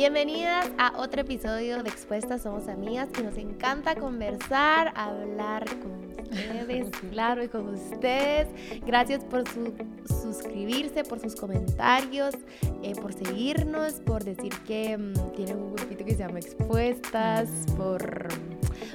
Bienvenidas 0.00 0.66
a 0.78 0.98
otro 0.98 1.20
episodio 1.20 1.82
de 1.82 1.90
Expuestas 1.90 2.40
Somos 2.40 2.68
Amigas 2.68 3.10
que 3.10 3.22
nos 3.22 3.36
encanta 3.36 3.96
conversar, 3.96 4.94
hablar 4.96 5.66
con 5.78 5.92
ustedes, 6.08 6.88
claro, 7.10 7.44
y 7.44 7.48
con 7.48 7.68
ustedes. 7.68 8.48
Gracias 8.86 9.22
por 9.22 9.46
su, 9.46 9.74
suscribirse, 10.06 11.04
por 11.04 11.20
sus 11.20 11.36
comentarios, 11.36 12.34
eh, 12.82 12.94
por 12.94 13.12
seguirnos, 13.12 14.00
por 14.00 14.24
decir 14.24 14.54
que 14.66 14.96
mm, 14.96 15.32
tienen 15.36 15.58
un 15.58 15.74
grupito 15.74 16.02
que 16.06 16.12
se 16.12 16.20
llama 16.20 16.38
Expuestas, 16.38 17.50
por, 17.76 18.28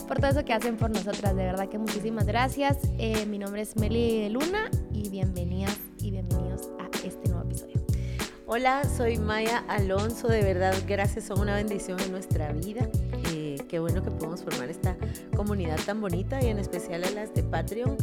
por 0.08 0.18
todo 0.18 0.32
eso 0.32 0.44
que 0.44 0.54
hacen 0.54 0.76
por 0.76 0.90
nosotras. 0.90 1.36
De 1.36 1.44
verdad 1.44 1.70
que 1.70 1.78
muchísimas 1.78 2.26
gracias. 2.26 2.80
Eh, 2.98 3.28
mi 3.28 3.38
nombre 3.38 3.62
es 3.62 3.76
Meli 3.76 4.22
de 4.22 4.32
Luna 4.32 4.72
y 4.92 5.08
bienvenidas 5.10 5.78
y 6.00 6.10
bienvenidos 6.10 6.72
a 6.80 6.90
este 7.06 7.30
nuevo. 7.30 7.35
Hola, 8.48 8.84
soy 8.84 9.18
Maya 9.18 9.64
Alonso. 9.68 10.28
De 10.28 10.44
verdad, 10.44 10.76
gracias, 10.88 11.26
son 11.26 11.40
una 11.40 11.56
bendición 11.56 12.00
en 12.00 12.12
nuestra 12.12 12.52
vida. 12.52 12.88
Eh, 13.32 13.58
qué 13.68 13.80
bueno 13.80 14.04
que 14.04 14.12
podemos 14.12 14.44
formar 14.44 14.70
esta 14.70 14.96
comunidad 15.36 15.80
tan 15.84 16.00
bonita 16.00 16.40
y 16.44 16.50
en 16.50 16.60
especial 16.60 17.04
a 17.06 17.10
las 17.10 17.34
de 17.34 17.42
Patreon. 17.42 17.98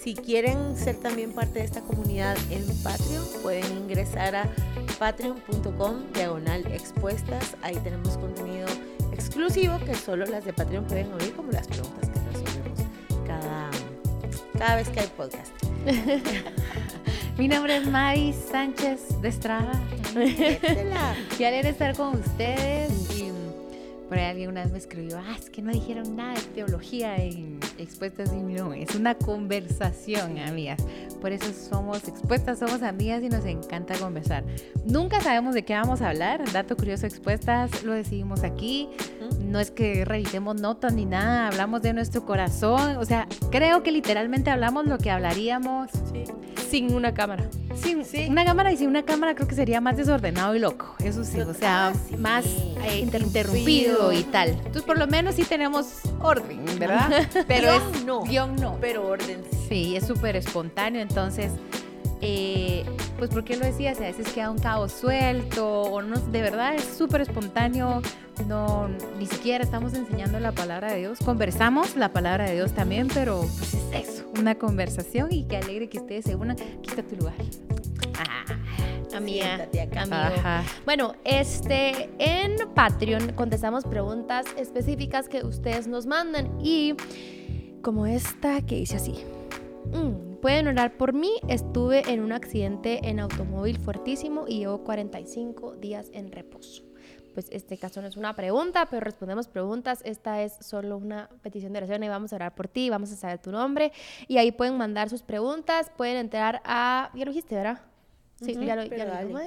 Si 0.00 0.14
quieren 0.14 0.76
ser 0.76 1.00
también 1.00 1.32
parte 1.32 1.58
de 1.58 1.64
esta 1.64 1.80
comunidad 1.80 2.36
en 2.50 2.64
Patreon, 2.84 3.24
pueden 3.42 3.76
ingresar 3.76 4.36
a 4.36 4.48
patreon.com 5.00 6.12
diagonal 6.14 6.64
expuestas. 6.68 7.56
Ahí 7.62 7.74
tenemos 7.82 8.16
contenido 8.18 8.68
exclusivo 9.12 9.80
que 9.84 9.96
solo 9.96 10.26
las 10.26 10.44
de 10.44 10.52
Patreon 10.52 10.84
pueden 10.84 11.12
oír, 11.12 11.34
como 11.34 11.50
las 11.50 11.66
preguntas 11.66 12.08
que 12.08 12.20
resolvemos 12.20 12.78
cada, 13.26 13.70
cada 14.56 14.76
vez 14.76 14.88
que 14.90 15.00
hay 15.00 15.08
podcast. 15.08 15.52
Mi 17.38 17.46
nombre 17.46 17.76
es 17.76 17.86
Mari 17.86 18.32
Sánchez 18.32 19.22
de 19.22 19.28
Estrada. 19.28 19.70
Qué 20.12 21.46
alegre 21.46 21.68
estar 21.68 21.96
con 21.96 22.16
ustedes. 22.16 23.16
Y 23.16 23.30
por 24.08 24.18
ahí 24.18 24.24
alguien 24.24 24.50
una 24.50 24.64
vez 24.64 24.72
me 24.72 24.78
escribió, 24.78 25.18
ah, 25.18 25.36
es 25.38 25.48
que 25.48 25.62
no 25.62 25.70
dijeron 25.70 26.16
nada 26.16 26.34
de 26.34 26.40
teología 26.40 27.14
en 27.14 27.60
Expuestas 27.78 28.32
y 28.32 28.40
no, 28.40 28.72
es 28.72 28.96
una 28.96 29.14
conversación, 29.14 30.36
amigas. 30.38 30.84
Por 31.20 31.30
eso 31.30 31.52
somos 31.52 32.08
expuestas, 32.08 32.58
somos 32.58 32.82
amigas 32.82 33.22
y 33.22 33.28
nos 33.28 33.44
encanta 33.44 33.96
conversar. 33.96 34.42
Nunca 34.84 35.20
sabemos 35.20 35.54
de 35.54 35.64
qué 35.64 35.74
vamos 35.74 36.02
a 36.02 36.08
hablar. 36.08 36.42
Dato 36.52 36.76
curioso, 36.76 37.06
expuestas, 37.06 37.84
lo 37.84 37.92
decidimos 37.92 38.42
aquí. 38.42 38.88
No 39.48 39.58
es 39.60 39.70
que 39.70 40.04
revisemos 40.04 40.60
notas 40.60 40.92
ni 40.92 41.06
nada, 41.06 41.48
hablamos 41.48 41.82
de 41.82 41.92
nuestro 41.92 42.24
corazón. 42.24 42.98
O 42.98 43.04
sea, 43.04 43.26
creo 43.50 43.82
que 43.82 43.90
literalmente 43.90 44.50
hablamos 44.50 44.86
lo 44.86 44.98
que 44.98 45.10
hablaríamos. 45.10 45.90
Sí 46.12 46.24
sin 46.68 46.94
una 46.94 47.14
cámara. 47.14 47.48
Sin 47.74 48.04
una 48.30 48.44
cámara 48.44 48.72
y 48.72 48.76
sin 48.76 48.88
una 48.88 49.04
cámara 49.04 49.34
creo 49.34 49.48
que 49.48 49.54
sería 49.54 49.80
más 49.80 49.96
desordenado 49.96 50.54
y 50.54 50.58
loco. 50.58 50.94
Eso 51.02 51.24
sí, 51.24 51.40
o 51.40 51.54
sea, 51.54 51.92
más 52.18 52.44
eh, 52.84 52.98
interrumpido. 52.98 54.12
y 54.12 54.22
tal. 54.24 54.50
Entonces, 54.50 54.82
por 54.82 54.98
lo 54.98 55.06
menos 55.06 55.36
sí 55.36 55.44
tenemos 55.44 55.86
orden, 56.20 56.64
¿verdad? 56.78 57.26
Pero 57.48 57.70
es 57.72 58.04
no. 58.04 58.22
Guión 58.22 58.56
no. 58.56 58.76
Pero 58.80 59.06
orden. 59.06 59.42
Sí, 59.68 59.96
es 59.96 60.06
súper 60.06 60.36
espontáneo. 60.36 61.00
Entonces, 61.00 61.52
eh, 62.20 62.84
pues 63.18 63.30
porque 63.30 63.56
lo 63.56 63.64
decías, 63.64 63.98
a 63.98 64.02
veces 64.02 64.32
queda 64.32 64.50
un 64.50 64.58
cabo 64.58 64.88
suelto 64.88 65.82
o 65.82 66.02
no, 66.02 66.18
de 66.18 66.42
verdad 66.42 66.74
es 66.74 66.84
súper 66.84 67.20
espontáneo, 67.20 68.02
no, 68.46 68.88
ni 69.18 69.26
siquiera 69.26 69.62
estamos 69.62 69.94
enseñando 69.94 70.40
la 70.40 70.52
palabra 70.52 70.92
de 70.92 71.00
Dios, 71.00 71.18
conversamos 71.24 71.96
la 71.96 72.12
palabra 72.12 72.46
de 72.46 72.54
Dios 72.54 72.72
también, 72.72 73.08
pero 73.12 73.40
pues 73.40 73.74
es 73.74 74.08
eso, 74.08 74.30
una 74.38 74.56
conversación 74.56 75.32
y 75.32 75.44
qué 75.44 75.58
alegre 75.58 75.88
que 75.88 75.98
ustedes 75.98 76.24
se 76.24 76.34
unan, 76.34 76.56
aquí 76.56 76.90
está 76.90 77.02
tu 77.02 77.16
lugar. 77.16 77.34
Ah, 78.18 79.16
amiga, 79.16 79.68
acá, 79.82 80.64
Bueno, 80.84 81.14
este, 81.24 82.10
en 82.18 82.56
Patreon 82.74 83.32
contestamos 83.32 83.84
preguntas 83.84 84.46
específicas 84.56 85.28
que 85.28 85.44
ustedes 85.44 85.86
nos 85.86 86.06
mandan 86.06 86.58
y 86.60 86.94
como 87.82 88.06
esta 88.06 88.60
que 88.62 88.76
dice 88.76 88.96
así. 88.96 89.14
Mm, 89.92 90.27
Pueden 90.40 90.68
orar 90.68 90.96
por 90.96 91.14
mí. 91.14 91.32
Estuve 91.48 92.08
en 92.12 92.20
un 92.20 92.30
accidente 92.30 93.00
en 93.08 93.18
automóvil 93.18 93.76
fuertísimo 93.76 94.44
y 94.46 94.60
llevo 94.60 94.84
45 94.84 95.74
días 95.74 96.10
en 96.12 96.30
reposo. 96.30 96.84
Pues 97.34 97.48
este 97.50 97.76
caso 97.76 98.00
no 98.00 98.06
es 98.06 98.16
una 98.16 98.36
pregunta, 98.36 98.86
pero 98.88 99.00
respondemos 99.00 99.48
preguntas. 99.48 100.00
Esta 100.04 100.42
es 100.42 100.56
solo 100.60 100.96
una 100.96 101.28
petición 101.42 101.72
de 101.72 101.78
oración 101.78 102.04
y 102.04 102.08
vamos 102.08 102.32
a 102.32 102.36
orar 102.36 102.54
por 102.54 102.68
ti, 102.68 102.88
vamos 102.88 103.10
a 103.10 103.16
saber 103.16 103.40
tu 103.40 103.50
nombre 103.50 103.92
y 104.28 104.38
ahí 104.38 104.52
pueden 104.52 104.76
mandar 104.76 105.08
sus 105.08 105.22
preguntas, 105.22 105.90
pueden 105.96 106.16
entrar 106.16 106.62
a... 106.64 107.10
Ya 107.14 107.24
lo 107.24 107.32
dijiste, 107.32 107.56
¿verdad? 107.56 107.80
Sí, 108.40 108.54
ya 108.54 108.76
lo, 108.76 108.84
ya 108.84 109.24
lo 109.24 109.40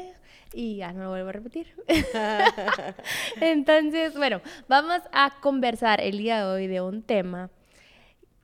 y 0.54 0.76
ya 0.76 0.92
no 0.92 1.04
lo 1.04 1.10
vuelvo 1.12 1.30
a 1.30 1.32
repetir. 1.32 1.74
Entonces, 3.40 4.14
bueno, 4.18 4.42
vamos 4.68 5.02
a 5.14 5.40
conversar 5.40 6.02
el 6.02 6.18
día 6.18 6.40
de 6.40 6.52
hoy 6.52 6.68
de 6.68 6.82
un 6.82 7.02
tema 7.02 7.50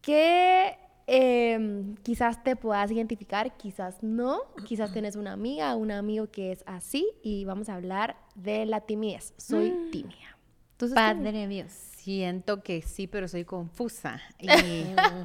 que 0.01 0.77
Em, 1.09 1.95
quizás 2.03 2.43
te 2.43 2.57
puedas 2.57 2.91
identificar, 2.91 3.55
quizás 3.55 4.03
no, 4.03 4.41
quizás 4.65 4.91
tienes 4.91 5.15
una 5.15 5.31
amiga 5.31 5.73
un 5.77 5.91
amigo 5.91 6.29
que 6.29 6.51
es 6.51 6.63
así 6.65 7.07
y 7.23 7.45
vamos 7.45 7.69
a 7.69 7.75
hablar 7.75 8.17
de 8.35 8.65
la 8.65 8.81
timidez. 8.81 9.33
Soy 9.37 9.71
mm. 9.71 9.91
tímida. 9.91 10.37
Padre 10.93 11.47
mío, 11.47 11.65
siento 11.69 12.61
que 12.61 12.81
sí, 12.81 13.07
pero 13.07 13.27
soy 13.27 13.45
confusa. 13.45 14.21
Y 14.39 14.47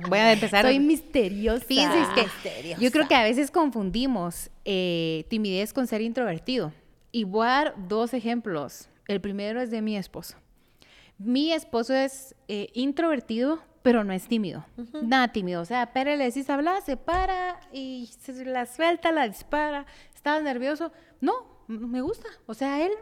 voy 0.09 0.19
a 0.19 0.33
empezar. 0.33 0.65
Soy 0.65 0.79
misteriosa. 0.79 1.65
Fíjense 1.65 1.99
que 2.15 2.77
yo 2.79 2.91
creo 2.91 3.07
que 3.07 3.15
a 3.15 3.23
veces 3.23 3.51
confundimos 3.51 4.51
eh, 4.65 5.27
timidez 5.29 5.73
con 5.73 5.87
ser 5.87 6.01
introvertido. 6.01 6.73
Y 7.11 7.25
voy 7.25 7.47
a 7.47 7.51
dar 7.51 7.75
dos 7.89 8.15
ejemplos. 8.15 8.89
El 9.09 9.21
primero 9.21 9.61
es 9.61 9.71
de 9.71 9.83
mi 9.83 9.97
esposo. 9.97 10.37
Mi 11.19 11.53
esposo 11.53 11.95
es 11.95 12.35
eh, 12.49 12.69
introvertido, 12.73 13.61
pero 13.83 14.05
no 14.05 14.13
es 14.13 14.29
tímido. 14.29 14.65
Nada 15.03 15.29
tímido. 15.29 15.61
O 15.63 15.65
sea, 15.65 15.93
pero 15.93 16.15
le 16.15 16.25
decís 16.25 16.49
hablar, 16.51 16.83
se 16.83 16.97
para 16.97 17.61
y 17.73 18.11
se 18.21 18.45
la 18.45 18.67
suelta, 18.67 19.13
la 19.13 19.29
dispara. 19.29 19.87
Estaba 20.15 20.41
nervioso. 20.41 20.93
No, 21.21 21.65
me 21.69 22.01
gusta. 22.01 22.29
O 22.47 22.55
sea, 22.55 22.85
él 22.85 22.93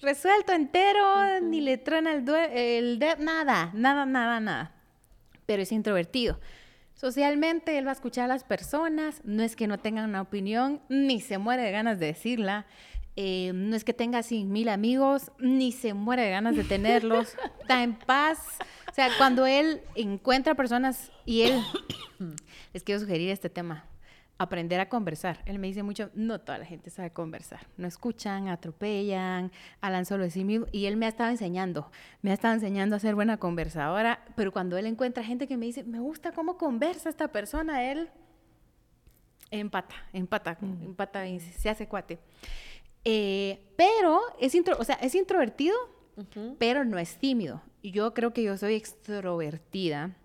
resuelto 0.00 0.52
entero, 0.52 1.40
ni 1.40 1.60
le 1.60 1.78
truena 1.78 2.12
el, 2.12 2.28
el 2.28 2.98
dedo, 2.98 3.16
nada, 3.18 3.70
nada, 3.74 4.06
nada, 4.06 4.40
nada. 4.40 4.72
Pero 5.46 5.62
es 5.62 5.72
introvertido. 5.72 6.38
Socialmente 6.94 7.76
él 7.76 7.86
va 7.86 7.90
a 7.90 7.94
escuchar 7.94 8.26
a 8.26 8.28
las 8.28 8.44
personas, 8.44 9.20
no 9.24 9.42
es 9.42 9.56
que 9.56 9.66
no 9.66 9.78
tengan 9.78 10.08
una 10.08 10.22
opinión, 10.22 10.80
ni 10.88 11.20
se 11.20 11.38
muere 11.38 11.62
de 11.62 11.72
ganas 11.72 11.98
de 11.98 12.06
decirla. 12.06 12.66
Eh, 13.16 13.52
no 13.54 13.76
es 13.76 13.84
que 13.84 13.92
tenga 13.92 14.18
así 14.18 14.44
mil 14.44 14.68
amigos, 14.68 15.32
ni 15.38 15.72
se 15.72 15.94
muere 15.94 16.22
de 16.22 16.30
ganas 16.30 16.56
de 16.56 16.64
tenerlos. 16.64 17.34
Está 17.60 17.82
en 17.82 17.94
paz. 17.94 18.38
O 18.94 18.96
sea, 18.96 19.08
cuando 19.18 19.44
él 19.44 19.82
encuentra 19.96 20.54
personas 20.54 21.10
y 21.24 21.42
él, 21.42 21.60
les 22.72 22.84
quiero 22.84 23.00
sugerir 23.00 23.28
este 23.28 23.50
tema, 23.50 23.86
aprender 24.38 24.78
a 24.78 24.88
conversar. 24.88 25.42
Él 25.46 25.58
me 25.58 25.66
dice 25.66 25.82
mucho, 25.82 26.10
no 26.14 26.40
toda 26.40 26.58
la 26.58 26.64
gente 26.64 26.90
sabe 26.90 27.10
conversar. 27.10 27.66
No 27.76 27.88
escuchan, 27.88 28.46
atropellan, 28.46 29.50
hablan 29.80 30.06
solo 30.06 30.22
de 30.22 30.30
sí 30.30 30.44
mismo. 30.44 30.66
Y 30.70 30.86
él 30.86 30.96
me 30.96 31.06
ha 31.06 31.08
estado 31.08 31.30
enseñando, 31.30 31.90
me 32.22 32.30
ha 32.30 32.34
estado 32.34 32.54
enseñando 32.54 32.94
a 32.94 33.00
ser 33.00 33.16
buena 33.16 33.36
conversadora. 33.36 34.24
Pero 34.36 34.52
cuando 34.52 34.78
él 34.78 34.86
encuentra 34.86 35.24
gente 35.24 35.48
que 35.48 35.56
me 35.56 35.66
dice, 35.66 35.82
me 35.82 35.98
gusta 35.98 36.30
cómo 36.30 36.56
conversa 36.56 37.08
esta 37.08 37.26
persona, 37.32 37.90
él 37.90 38.10
empata, 39.50 39.96
empata, 40.12 40.56
empata 40.60 41.26
y 41.26 41.40
se 41.40 41.68
hace 41.68 41.88
cuate. 41.88 42.20
Eh, 43.04 43.58
pero 43.76 44.20
es, 44.38 44.54
intro, 44.54 44.76
o 44.78 44.84
sea, 44.84 44.94
es 45.02 45.16
introvertido, 45.16 45.74
pero 46.58 46.84
no 46.84 46.98
es 46.98 47.16
tímido. 47.16 47.62
Yo 47.82 48.14
creo 48.14 48.32
que 48.32 48.42
yo 48.42 48.56
soy 48.56 48.74
extrovertida 48.74 50.16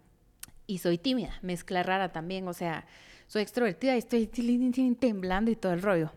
y 0.67 0.77
soy 0.77 0.97
tímida, 0.97 1.39
mezcla 1.41 1.83
rara 1.83 2.11
también, 2.11 2.47
o 2.47 2.53
sea, 2.53 2.85
soy 3.27 3.41
extrovertida 3.41 3.95
y 3.95 3.99
estoy 3.99 4.28
temblando 4.99 5.51
y 5.51 5.55
todo 5.55 5.73
el 5.73 5.81
rollo. 5.81 6.11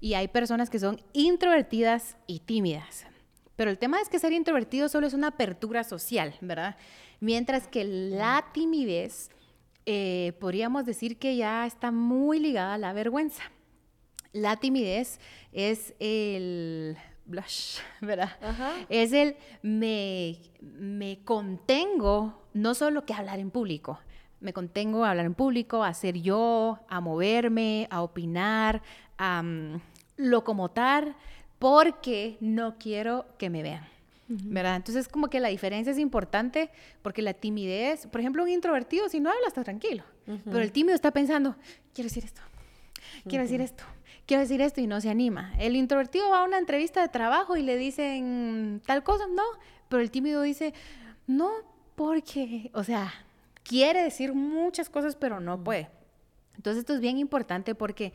Y 0.00 0.14
hay 0.14 0.28
personas 0.28 0.70
que 0.70 0.78
son 0.78 1.00
introvertidas 1.12 2.16
y 2.26 2.40
tímidas. 2.40 3.06
Pero 3.56 3.70
el 3.70 3.78
tema 3.78 4.00
es 4.00 4.08
que 4.08 4.18
ser 4.18 4.32
introvertido 4.32 4.88
solo 4.88 5.06
es 5.06 5.14
una 5.14 5.28
apertura 5.28 5.84
social, 5.84 6.34
¿verdad? 6.40 6.76
Mientras 7.20 7.68
que 7.68 7.84
la 7.84 8.46
timidez, 8.52 9.30
eh, 9.86 10.32
podríamos 10.40 10.84
decir 10.84 11.18
que 11.18 11.36
ya 11.36 11.64
está 11.66 11.90
muy 11.90 12.40
ligada 12.40 12.74
a 12.74 12.78
la 12.78 12.92
vergüenza. 12.92 13.42
La 14.32 14.56
timidez 14.56 15.20
es 15.52 15.94
el 16.00 16.96
blush, 17.26 17.78
¿verdad? 18.00 18.30
Es 18.88 19.12
el 19.12 19.36
me, 19.62 20.38
me 20.60 21.18
contengo, 21.24 22.42
no 22.52 22.74
solo 22.74 23.04
que 23.04 23.14
hablar 23.14 23.38
en 23.38 23.50
público, 23.50 23.98
me 24.40 24.52
contengo 24.52 25.04
a 25.04 25.10
hablar 25.10 25.26
en 25.26 25.34
público, 25.34 25.82
a 25.82 25.94
ser 25.94 26.20
yo, 26.20 26.78
a 26.88 27.00
moverme, 27.00 27.88
a 27.90 28.02
opinar, 28.02 28.82
a 29.16 29.40
um, 29.42 29.80
locomotar, 30.18 31.16
porque 31.58 32.36
no 32.40 32.76
quiero 32.78 33.24
que 33.38 33.48
me 33.48 33.62
vean. 33.62 33.88
¿Verdad? 34.26 34.76
Entonces, 34.76 35.06
como 35.06 35.28
que 35.28 35.38
la 35.38 35.48
diferencia 35.48 35.92
es 35.92 35.98
importante 35.98 36.70
porque 37.02 37.20
la 37.20 37.34
timidez, 37.34 38.06
por 38.06 38.20
ejemplo, 38.20 38.42
un 38.42 38.48
introvertido, 38.48 39.08
si 39.08 39.20
no 39.20 39.30
habla, 39.30 39.46
está 39.46 39.62
tranquilo. 39.62 40.02
Pero 40.44 40.60
el 40.60 40.72
tímido 40.72 40.94
está 40.94 41.10
pensando, 41.10 41.56
quiero 41.92 42.08
decir 42.08 42.24
esto, 42.24 42.40
quiero 43.28 43.44
decir 43.44 43.60
esto, 43.60 43.84
quiero 44.26 44.42
decir 44.42 44.60
esto 44.60 44.80
y 44.80 44.86
no 44.86 45.00
se 45.00 45.10
anima. 45.10 45.52
El 45.58 45.76
introvertido 45.76 46.30
va 46.30 46.40
a 46.40 46.44
una 46.44 46.58
entrevista 46.58 47.00
de 47.00 47.08
trabajo 47.08 47.56
y 47.56 47.62
le 47.62 47.76
dicen 47.76 48.82
tal 48.86 49.02
cosa, 49.02 49.24
no, 49.34 49.42
pero 49.88 50.02
el 50.02 50.10
tímido 50.10 50.42
dice, 50.42 50.74
no, 51.26 51.50
porque, 51.94 52.70
o 52.74 52.84
sea, 52.84 53.12
quiere 53.62 54.02
decir 54.02 54.34
muchas 54.34 54.90
cosas, 54.90 55.16
pero 55.16 55.40
no 55.40 55.62
puede. 55.62 55.88
Entonces 56.56 56.80
esto 56.80 56.94
es 56.94 57.00
bien 57.00 57.18
importante 57.18 57.74
porque 57.74 58.12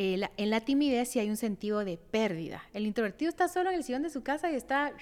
eh, 0.00 0.28
en 0.36 0.50
la 0.50 0.60
timidez 0.60 1.08
sí 1.08 1.18
hay 1.18 1.28
un 1.28 1.36
sentido 1.36 1.84
de 1.84 1.98
pérdida. 1.98 2.62
El 2.72 2.86
introvertido 2.86 3.28
está 3.28 3.48
solo 3.48 3.70
en 3.70 3.74
el 3.74 3.82
sillón 3.82 4.02
de 4.02 4.10
su 4.10 4.22
casa 4.22 4.48
y 4.48 4.54
está, 4.54 4.92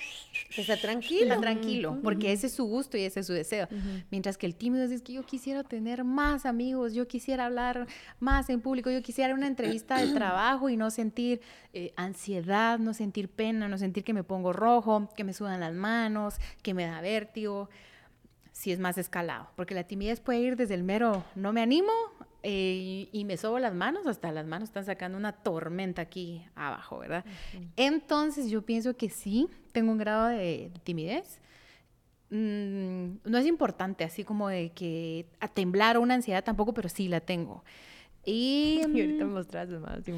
está 0.56 0.78
tranquilo. 0.78 1.34
Está 1.34 1.38
tranquilo, 1.38 1.98
porque 2.02 2.32
ese 2.32 2.46
es 2.46 2.54
su 2.54 2.64
gusto 2.64 2.96
y 2.96 3.02
ese 3.02 3.20
es 3.20 3.26
su 3.26 3.34
deseo. 3.34 3.68
Mientras 4.10 4.38
que 4.38 4.46
el 4.46 4.54
tímido 4.54 4.88
dice 4.88 5.04
que 5.04 5.12
yo 5.12 5.26
quisiera 5.26 5.64
tener 5.64 6.02
más 6.02 6.46
amigos, 6.46 6.94
yo 6.94 7.06
quisiera 7.06 7.44
hablar 7.44 7.86
más 8.20 8.48
en 8.48 8.62
público, 8.62 8.90
yo 8.90 9.02
quisiera 9.02 9.34
una 9.34 9.48
entrevista 9.48 9.98
de 9.98 10.06
trabajo 10.14 10.70
y 10.70 10.78
no 10.78 10.90
sentir 10.90 11.42
eh, 11.74 11.92
ansiedad, 11.96 12.78
no 12.78 12.94
sentir 12.94 13.28
pena, 13.28 13.68
no 13.68 13.76
sentir 13.76 14.02
que 14.02 14.14
me 14.14 14.24
pongo 14.24 14.54
rojo, 14.54 15.10
que 15.14 15.24
me 15.24 15.34
sudan 15.34 15.60
las 15.60 15.74
manos, 15.74 16.36
que 16.62 16.72
me 16.72 16.86
da 16.86 17.02
vértigo 17.02 17.68
si 18.52 18.72
es 18.72 18.78
más 18.78 18.96
escalado, 18.96 19.50
porque 19.56 19.74
la 19.74 19.84
timidez 19.84 20.20
puede 20.20 20.38
ir 20.38 20.56
desde 20.56 20.72
el 20.72 20.82
mero 20.82 21.26
no 21.34 21.52
me 21.52 21.60
animo 21.60 21.92
eh, 22.48 23.08
y 23.10 23.24
me 23.24 23.36
sobo 23.36 23.58
las 23.58 23.74
manos, 23.74 24.06
hasta 24.06 24.30
las 24.30 24.46
manos 24.46 24.68
están 24.68 24.84
sacando 24.84 25.18
una 25.18 25.32
tormenta 25.32 26.02
aquí 26.02 26.46
abajo, 26.54 27.00
¿verdad? 27.00 27.24
Entonces 27.74 28.50
yo 28.50 28.62
pienso 28.62 28.96
que 28.96 29.10
sí, 29.10 29.48
tengo 29.72 29.90
un 29.90 29.98
grado 29.98 30.28
de 30.28 30.70
timidez. 30.84 31.40
Mm, 32.30 33.16
no 33.24 33.38
es 33.38 33.46
importante, 33.46 34.04
así 34.04 34.22
como 34.22 34.48
de 34.48 34.70
que 34.70 35.26
a 35.40 35.48
temblar 35.48 35.96
o 35.96 36.00
una 36.00 36.14
ansiedad 36.14 36.44
tampoco, 36.44 36.72
pero 36.72 36.88
sí 36.88 37.08
la 37.08 37.18
tengo. 37.18 37.64
Y, 38.24 38.80
y 38.94 39.00
ahorita 39.00 39.24
me 39.24 39.32
mostras 39.32 39.68
más. 39.68 40.06
Y 40.06 40.12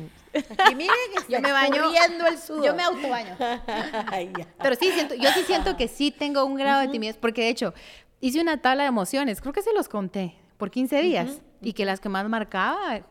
miren 0.75 0.95
que 1.27 1.33
yo 1.33 1.41
me 1.41 1.51
baño. 1.51 1.83
el 2.27 2.37
sudor. 2.37 2.63
Yo 2.63 2.75
me 2.75 2.83
autobaño. 2.83 3.39
pero 4.63 4.77
sí, 4.77 4.91
siento, 4.93 5.15
yo 5.15 5.31
sí 5.31 5.45
siento 5.47 5.79
que 5.79 5.89
sí 5.89 6.11
tengo 6.11 6.45
un 6.45 6.57
grado 6.57 6.83
de 6.83 6.89
timidez, 6.89 7.17
porque 7.17 7.41
de 7.41 7.49
hecho, 7.49 7.73
hice 8.21 8.39
una 8.39 8.61
tabla 8.61 8.83
de 8.83 8.91
emociones, 8.91 9.41
creo 9.41 9.55
que 9.55 9.63
se 9.63 9.73
los 9.73 9.89
conté, 9.89 10.35
por 10.59 10.71
15 10.71 11.01
días, 11.01 11.41
y 11.61 11.73
que 11.73 11.85
las 11.85 12.01
que 12.01 12.09
más 12.09 12.29
marcaba 12.29 13.03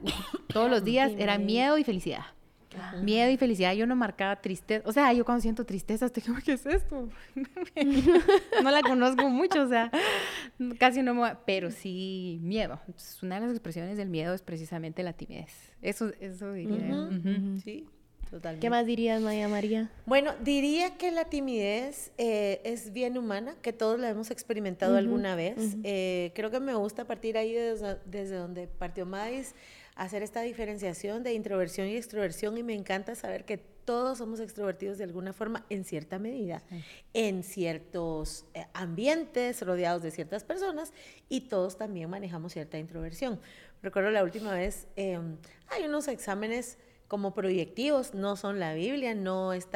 todos 0.48 0.70
los 0.70 0.84
días 0.84 1.12
eran 1.18 1.46
miedo 1.46 1.78
y 1.78 1.84
felicidad. 1.84 2.26
Miedo 3.02 3.32
y 3.32 3.38
felicidad, 3.38 3.74
yo 3.74 3.88
no 3.88 3.96
marcaba 3.96 4.36
tristeza, 4.36 4.88
o 4.88 4.92
sea, 4.92 5.12
yo 5.12 5.26
cuando 5.26 5.42
siento 5.42 5.66
tristeza, 5.66 6.06
estoy 6.06 6.22
como, 6.22 6.40
¿qué 6.42 6.54
es 6.54 6.66
esto? 6.66 7.10
no 8.64 8.72
la 8.72 8.82
conozco 8.82 9.30
mucho, 9.30 9.64
o 9.64 9.68
sea, 9.68 9.90
casi 10.78 11.02
no 11.02 11.16
me... 11.16 11.36
Pero 11.46 11.72
sí, 11.72 12.40
miedo. 12.44 12.80
una 13.24 13.40
de 13.40 13.48
las 13.48 13.52
expresiones 13.52 13.98
del 13.98 14.10
miedo 14.10 14.34
es 14.34 14.44
precisamente 14.44 15.02
la 15.02 15.14
timidez. 15.14 15.74
Eso, 15.82 16.12
eso 16.20 16.54
diría. 16.54 17.10
Sí, 17.64 17.88
¿Qué 18.60 18.70
más 18.70 18.86
dirías, 18.86 19.22
Maya 19.22 19.48
María? 19.48 19.90
Bueno, 20.06 20.34
diría 20.42 20.98
que 20.98 21.12
la 21.12 21.26
timidez 21.26 22.12
eh, 22.18 22.62
es 22.64 22.92
bien 22.92 23.18
humana, 23.18 23.56
que 23.62 23.74
todos 23.74 24.00
la 24.00 24.10
hemos 24.10 24.32
experimentado 24.32 24.98
alguna 24.98 25.36
vez. 25.36 25.78
Eh, 25.84 26.32
creo 26.36 26.52
que 26.52 26.60
me 26.60 26.74
gusta 26.74 27.06
partir 27.06 27.38
ahí 27.38 27.54
desde, 27.54 28.36
donde 28.36 28.68
partió 28.68 29.06
Mais, 29.06 29.56
hacer 29.96 30.24
esta 30.24 30.42
diferenciación 30.42 31.24
de 31.24 31.34
introversión 31.34 31.88
y 31.88 31.96
extroversión 31.96 32.58
y 32.58 32.64
me 32.64 32.74
encanta 32.74 33.16
saber 33.16 33.46
que 33.46 33.58
todos 33.58 34.18
somos 34.18 34.40
extrovertidos 34.42 34.98
de 34.98 35.06
alguna 35.06 35.32
forma 35.32 35.66
en 35.70 35.86
cierta 35.86 36.20
medida, 36.20 36.62
en 37.14 37.42
ciertos 37.42 38.46
eh, 38.54 38.66
ambientes 38.74 39.66
rodeados 39.66 40.04
de 40.04 40.12
ciertas 40.12 40.44
personas 40.44 40.92
y 41.30 41.42
todos 41.42 41.78
también 41.78 42.10
manejamos 42.10 42.54
cierta 42.54 42.78
introversión. 42.78 43.40
Recuerdo 43.82 44.12
la 44.12 44.24
última 44.24 44.54
vez, 44.54 44.88
em, 44.98 45.38
hay 45.70 45.86
unos 45.86 46.08
exámenes 46.10 46.78
como 47.08 47.34
proyectivos, 47.34 48.14
no 48.14 48.36
son 48.36 48.60
la 48.60 48.74
Biblia, 48.74 49.16
no 49.16 49.54
es 49.54 49.68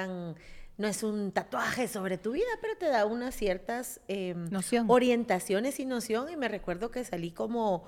no 0.77 0.87
es 0.87 1.03
un 1.03 1.31
tatuaje 1.31 1.87
sobre 1.87 2.17
tu 2.17 2.31
vida, 2.31 2.47
pero 2.59 2.75
te 2.75 2.87
da 2.87 3.05
unas 3.05 3.35
ciertas 3.35 4.01
em, 4.07 4.49
orientaciones 4.87 5.79
y 5.79 5.85
noción. 5.85 6.31
Y 6.31 6.35
me 6.35 6.47
recuerdo 6.47 6.91
que 6.91 7.03
salí 7.03 7.31
como, 7.31 7.83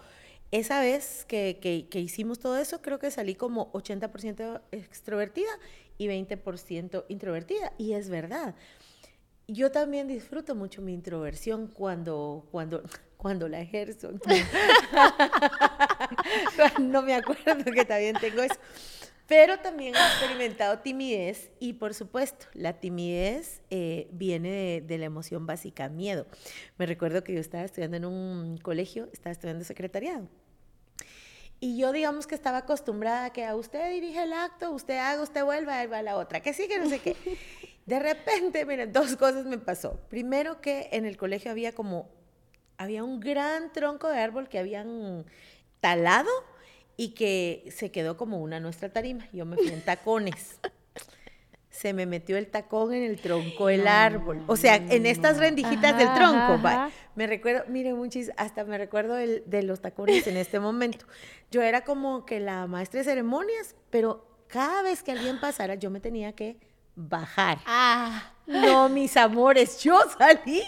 esa 0.51 0.79
vez 0.79 1.25
que, 1.25 1.87
que, 1.89 1.99
hicimos 1.99 2.39
todo 2.39 2.57
eso, 2.57 2.81
creo 2.81 2.99
que 2.99 3.09
salí 3.09 3.33
como 3.33 3.71
80% 3.73 4.61
extrovertida 4.71 5.49
y 5.97 6.07
20% 6.07 7.05
introvertida. 7.09 7.73
Y 7.79 7.93
es 7.93 8.09
verdad. 8.09 8.53
Yo 9.47 9.71
también 9.71 10.07
disfruto 10.07 10.55
mucho 10.55 10.81
mi 10.81 10.93
introversión 10.93 11.67
cuando, 11.67 12.47
cuando, 12.51 12.83
cuando 13.17 13.49
la 13.49 13.59
ejerzo. 13.59 14.11
no 16.79 17.01
me 17.01 17.15
acuerdo 17.15 17.71
que 17.73 17.85
también 17.85 18.15
tengo 18.21 18.43
eso. 18.43 18.55
Pero 19.27 19.57
también 19.59 19.95
he 19.95 19.99
experimentado 19.99 20.79
timidez 20.79 21.51
y 21.59 21.73
por 21.73 21.93
supuesto, 21.93 22.47
la 22.53 22.73
timidez 22.73 23.61
eh, 23.69 24.07
viene 24.11 24.81
de, 24.81 24.97
la 24.97 25.05
emoción 25.05 25.45
básica, 25.45 25.87
miedo. 25.87 26.27
Me 26.77 26.85
recuerdo 26.85 27.23
que 27.23 27.33
yo 27.33 27.39
estaba 27.39 27.63
estudiando 27.63 27.97
en 27.97 28.05
un 28.05 28.57
colegio, 28.57 29.09
estaba 29.13 29.31
estudiando 29.31 29.63
secretariado. 29.63 30.27
Y 31.61 31.77
yo 31.77 31.93
digamos 31.93 32.27
que 32.27 32.35
estaba 32.35 32.57
acostumbrada 32.57 33.25
a 33.25 33.29
que 33.31 33.45
a 33.45 33.55
usted 33.55 33.91
dirige 33.91 34.23
el 34.23 34.33
acto, 34.33 34.71
usted 34.71 34.97
haga, 34.97 35.21
usted 35.21 35.45
vuelva, 35.45 35.81
él 35.81 35.91
va 35.91 35.99
a 35.99 36.03
la 36.03 36.17
otra, 36.17 36.41
que 36.41 36.53
sí, 36.53 36.67
que 36.67 36.77
no 36.77 36.89
sé 36.89 36.99
qué. 36.99 37.15
De 37.85 37.99
repente, 37.99 38.65
miren, 38.65 38.91
dos 38.91 39.15
cosas 39.15 39.45
me 39.45 39.57
pasó. 39.57 39.99
Primero 40.09 40.59
que 40.59 40.89
en 40.91 41.05
el 41.05 41.15
colegio 41.15 41.51
había 41.51 41.71
como, 41.71 42.09
había 42.77 43.03
un 43.03 43.21
gran 43.21 43.71
tronco 43.71 44.09
de 44.09 44.19
árbol 44.19 44.49
que 44.49 44.59
habían 44.59 45.25
talado 45.79 46.29
y 46.97 47.09
que 47.09 47.69
se 47.75 47.91
quedó 47.91 48.17
como 48.17 48.39
una 48.39 48.59
nuestra 48.59 48.89
tarima. 48.89 49.27
Yo 49.31 49.45
me 49.45 49.55
fui 49.55 49.69
en 49.69 49.81
tacones. 49.81 50.59
se 51.69 51.91
me 51.91 52.05
metió 52.05 52.37
el 52.37 52.47
tacón 52.47 52.93
en 52.93 53.03
el 53.03 53.19
tronco 53.19 53.67
del 53.67 53.87
árbol. 53.87 54.43
O 54.47 54.55
sea, 54.55 54.75
en 54.75 55.05
estas 55.05 55.37
rendijitas 55.37 55.97
del 55.97 56.13
tronco. 56.13 56.59
Me 57.15 57.27
recuerdo, 57.27 57.63
mire, 57.67 57.93
muchis, 57.93 58.31
hasta 58.37 58.63
me 58.63 58.77
recuerdo 58.77 59.17
el, 59.17 59.43
de 59.47 59.63
los 59.63 59.81
tacones 59.81 60.27
en 60.27 60.37
este 60.37 60.59
momento. 60.59 61.05
Yo 61.51 61.61
era 61.61 61.83
como 61.83 62.25
que 62.25 62.39
la 62.39 62.67
maestra 62.67 62.99
de 62.99 63.05
ceremonias, 63.05 63.75
pero 63.89 64.25
cada 64.47 64.83
vez 64.83 65.03
que 65.03 65.11
alguien 65.11 65.39
pasara, 65.39 65.75
yo 65.75 65.89
me 65.89 65.99
tenía 65.99 66.33
que 66.33 66.57
bajar. 66.95 67.57
Ah. 67.65 68.31
No, 68.45 68.87
mis 68.89 69.17
amores, 69.17 69.81
yo 69.81 69.99
salí 70.17 70.61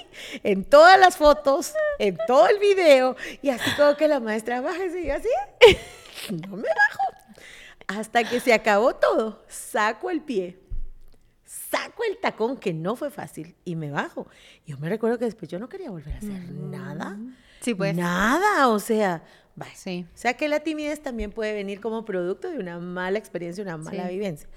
en 0.44 0.64
todas 0.64 1.00
las 1.00 1.18
fotos, 1.18 1.74
en 2.00 2.18
todo 2.26 2.48
el 2.48 2.58
video, 2.58 3.16
y 3.42 3.50
así 3.50 3.70
como 3.78 3.96
que 3.96 4.08
la 4.08 4.20
maestra 4.20 4.62
baja 4.62 4.86
y 4.86 5.10
así 5.10 5.28
no 6.48 6.58
me 6.58 6.68
bajo. 6.68 7.04
Hasta 7.88 8.24
que 8.24 8.40
se 8.40 8.54
acabó 8.54 8.96
todo, 8.96 9.44
saco 9.48 10.10
el 10.10 10.22
pie, 10.22 10.60
saco 11.44 12.04
el 12.10 12.18
tacón, 12.18 12.58
que 12.58 12.74
no 12.74 12.96
fue 12.96 13.12
fácil, 13.12 13.56
y 13.64 13.76
me 13.76 13.92
bajo. 13.92 14.28
Yo 14.66 14.78
me 14.80 14.90
recuerdo 14.90 15.20
que 15.20 15.26
después 15.26 15.50
yo 15.50 15.60
no 15.60 15.70
quería 15.70 15.92
volver 15.92 16.16
a 16.16 16.18
hacer 16.18 16.32
mm. 16.32 16.72
nada. 16.72 17.18
Sí, 17.62 17.76
pues. 17.76 17.96
Nada, 17.96 18.70
o 18.70 18.80
sea, 18.80 19.24
sí. 19.76 20.06
O 20.14 20.18
sea 20.18 20.34
que 20.36 20.48
la 20.48 20.62
timidez 20.62 21.02
también 21.02 21.32
puede 21.32 21.54
venir 21.54 21.80
como 21.80 22.06
producto 22.06 22.50
de 22.50 22.60
una 22.60 22.80
mala 22.80 23.20
experiencia, 23.20 23.64
una 23.64 23.78
mala 23.78 24.08
vivencia. 24.08 24.50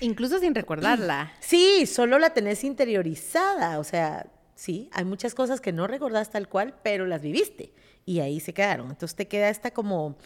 Incluso 0.00 0.38
sin 0.38 0.54
recordarla. 0.54 1.32
Sí, 1.40 1.86
solo 1.86 2.18
la 2.18 2.30
tenés 2.30 2.62
interiorizada, 2.62 3.78
o 3.78 3.84
sea, 3.84 4.26
sí, 4.54 4.88
hay 4.92 5.04
muchas 5.04 5.34
cosas 5.34 5.60
que 5.60 5.72
no 5.72 5.86
recordás 5.86 6.30
tal 6.30 6.48
cual, 6.48 6.74
pero 6.82 7.06
las 7.06 7.22
viviste 7.22 7.72
y 8.04 8.20
ahí 8.20 8.40
se 8.40 8.54
quedaron. 8.54 8.90
Entonces 8.90 9.16
te 9.16 9.28
queda 9.28 9.48
esta 9.48 9.70
como 9.70 10.16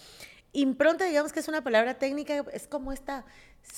impronta, 0.52 1.04
digamos 1.04 1.32
que 1.32 1.40
es 1.40 1.48
una 1.48 1.62
palabra 1.62 1.94
técnica, 1.94 2.44
es 2.52 2.66
como 2.66 2.92
esta, 2.92 3.24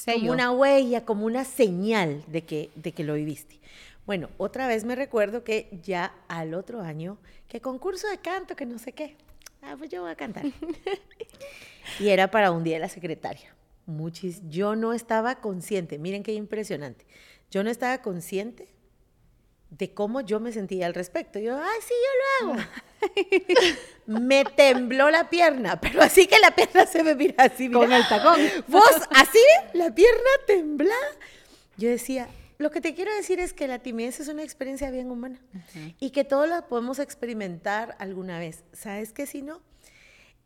como 0.04 0.32
una 0.32 0.50
huella, 0.50 1.04
como 1.04 1.26
una 1.26 1.44
señal 1.44 2.24
de 2.26 2.42
que, 2.42 2.70
de 2.74 2.92
que 2.92 3.04
lo 3.04 3.14
viviste. 3.14 3.60
Bueno, 4.06 4.28
otra 4.36 4.66
vez 4.66 4.84
me 4.84 4.96
recuerdo 4.96 5.44
que 5.44 5.68
ya 5.82 6.14
al 6.28 6.54
otro 6.54 6.82
año, 6.82 7.18
que 7.48 7.60
concurso 7.60 8.08
de 8.08 8.18
canto, 8.18 8.54
que 8.54 8.66
no 8.66 8.78
sé 8.78 8.92
qué. 8.92 9.16
Ah, 9.62 9.76
pues 9.78 9.90
yo 9.90 10.02
voy 10.02 10.10
a 10.10 10.16
cantar. 10.16 10.44
y 12.00 12.08
era 12.08 12.30
para 12.30 12.50
un 12.50 12.64
día 12.64 12.74
de 12.74 12.80
la 12.80 12.88
secretaria. 12.88 13.54
Muchis, 13.86 14.42
yo 14.48 14.76
no 14.76 14.92
estaba 14.92 15.36
consciente, 15.36 15.98
miren 15.98 16.22
qué 16.22 16.34
impresionante. 16.34 17.06
Yo 17.50 17.64
no 17.64 17.70
estaba 17.70 17.98
consciente 18.02 18.73
de 19.78 19.92
cómo 19.92 20.20
yo 20.20 20.40
me 20.40 20.52
sentía 20.52 20.86
al 20.86 20.94
respecto. 20.94 21.38
Yo, 21.38 21.56
ay, 21.56 21.80
sí, 21.80 21.94
yo 22.04 22.46
lo 22.46 22.52
hago. 22.52 22.62
me 24.06 24.44
tembló 24.44 25.10
la 25.10 25.28
pierna, 25.28 25.80
pero 25.80 26.02
así 26.02 26.26
que 26.26 26.38
la 26.38 26.54
pierna 26.54 26.86
se 26.86 27.02
me 27.02 27.14
mira 27.14 27.44
así. 27.44 27.70
Con 27.70 27.92
el 27.92 28.06
tacón. 28.08 28.40
Vos, 28.68 29.02
así, 29.10 29.38
la 29.72 29.94
pierna 29.94 30.30
temblá. 30.46 30.94
Yo 31.76 31.88
decía, 31.88 32.28
lo 32.58 32.70
que 32.70 32.80
te 32.80 32.94
quiero 32.94 33.14
decir 33.14 33.40
es 33.40 33.52
que 33.52 33.66
la 33.66 33.80
timidez 33.80 34.20
es 34.20 34.28
una 34.28 34.44
experiencia 34.44 34.90
bien 34.90 35.10
humana 35.10 35.40
y 35.98 36.10
que 36.10 36.24
todos 36.24 36.48
la 36.48 36.68
podemos 36.68 37.00
experimentar 37.00 37.96
alguna 37.98 38.38
vez. 38.38 38.62
¿Sabes 38.72 39.12
qué 39.12 39.26
si 39.26 39.42
no? 39.42 39.60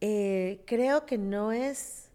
Eh, 0.01 0.63
creo 0.65 1.05
que 1.05 1.19
no 1.19 1.53
es 1.53 2.09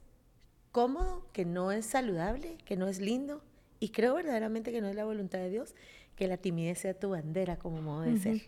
cómodo, 0.72 1.28
que 1.32 1.46
no 1.46 1.72
es 1.72 1.86
saludable, 1.86 2.58
que 2.66 2.76
no 2.76 2.88
es 2.88 3.00
lindo 3.00 3.44
y 3.80 3.90
creo 3.90 4.16
verdaderamente 4.16 4.72
que 4.72 4.82
no 4.82 4.88
es 4.88 4.96
la 4.96 5.06
voluntad 5.06 5.40
de 5.40 5.50
Dios 5.50 5.76
que 6.16 6.28
la 6.28 6.38
timidez 6.38 6.80
sea 6.80 6.94
tu 6.94 7.10
bandera 7.10 7.58
como 7.58 7.82
modo 7.82 8.02
de 8.02 8.18
ser. 8.18 8.42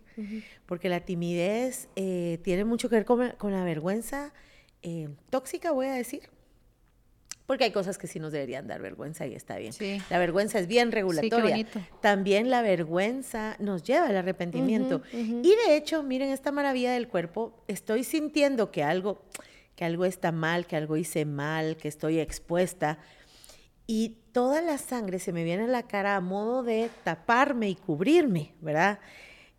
Porque 0.65 0.89
la 0.89 0.99
timidez 0.99 1.89
eh, 1.95 2.39
tiene 2.43 2.65
mucho 2.65 2.89
que 2.89 2.95
ver 2.95 3.05
con, 3.05 3.51
la 3.51 3.63
vergüenza 3.63 4.33
eh, 4.81 5.09
tóxica, 5.29 5.71
voy 5.71 5.87
a 5.87 5.93
decir. 5.93 6.29
porque 7.47 7.63
hay 7.63 7.71
cosas 7.71 7.97
que 7.97 8.07
sí 8.07 8.19
nos 8.19 8.31
deberían 8.31 8.67
dar 8.67 8.81
vergüenza 8.81 9.25
y 9.25 9.33
está 9.33 9.57
bien. 9.57 9.73
La 10.09 10.19
vergüenza 10.19 10.59
es 10.59 10.67
bien 10.67 10.91
regulatoria. 10.91 11.65
También 12.01 12.49
la 12.49 12.61
vergüenza 12.61 13.55
nos 13.59 13.83
lleva 13.83 14.07
al 14.07 14.17
arrepentimiento. 14.17 15.01
Y 15.11 15.55
de 15.67 15.75
hecho, 15.75 16.03
miren 16.03 16.29
esta 16.29 16.51
maravilla 16.51 16.93
del 16.93 17.07
cuerpo, 17.07 17.63
estoy 17.67 18.03
sintiendo 18.03 18.71
que 18.71 18.83
algo, 18.83 19.23
que 19.75 19.85
algo 19.85 20.05
está 20.05 20.31
mal, 20.31 20.67
que 20.67 20.75
algo 20.75 20.97
hice 20.97 21.25
mal, 21.25 21.77
que 21.77 21.87
estoy 21.87 22.19
expuesta. 22.19 22.99
Y 23.87 24.17
toda 24.31 24.61
la 24.61 24.77
sangre 24.77 25.19
se 25.19 25.31
me 25.31 25.43
viene 25.43 25.63
a 25.63 25.67
la 25.67 25.83
cara 25.83 26.15
a 26.15 26.21
modo 26.21 26.63
de 26.63 26.89
taparme 27.03 27.69
y 27.69 27.75
cubrirme, 27.75 28.53
¿verdad? 28.61 28.99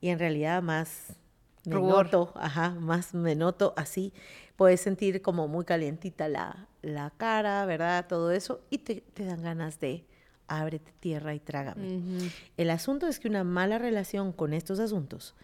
Y 0.00 0.09
en 0.09 0.18
realidad 0.18 0.62
más 0.62 1.14
me 1.64 1.80
noto, 1.80 2.33
ajá, 2.37 2.71
más 2.71 3.14
me 3.14 3.35
noto 3.35 3.75
así 3.76 4.12
puedes 4.56 4.80
sentir 4.80 5.23
como 5.23 5.49
muy 5.49 5.64
calientita 5.64 6.28
la, 6.28 6.66
la 6.83 7.12
cara, 7.16 7.64
¿verdad? 7.66 8.06
Todo 8.09 8.33
eso, 8.33 8.62
y 8.71 8.78
te, 8.78 9.02
te 9.02 9.25
dan 9.25 9.42
ganas 9.42 9.78
de 9.78 10.04
ábrete 10.49 10.92
tierra 11.00 11.35
y 11.35 11.40
trágame. 11.40 12.30
El 12.56 12.71
asunto 12.71 13.06
es 13.06 13.21
que 13.21 13.28
una 13.28 13.45
mala 13.45 13.78
relación 13.78 14.33
con 14.33 14.52
estos 14.54 14.80
asuntos 14.80 15.35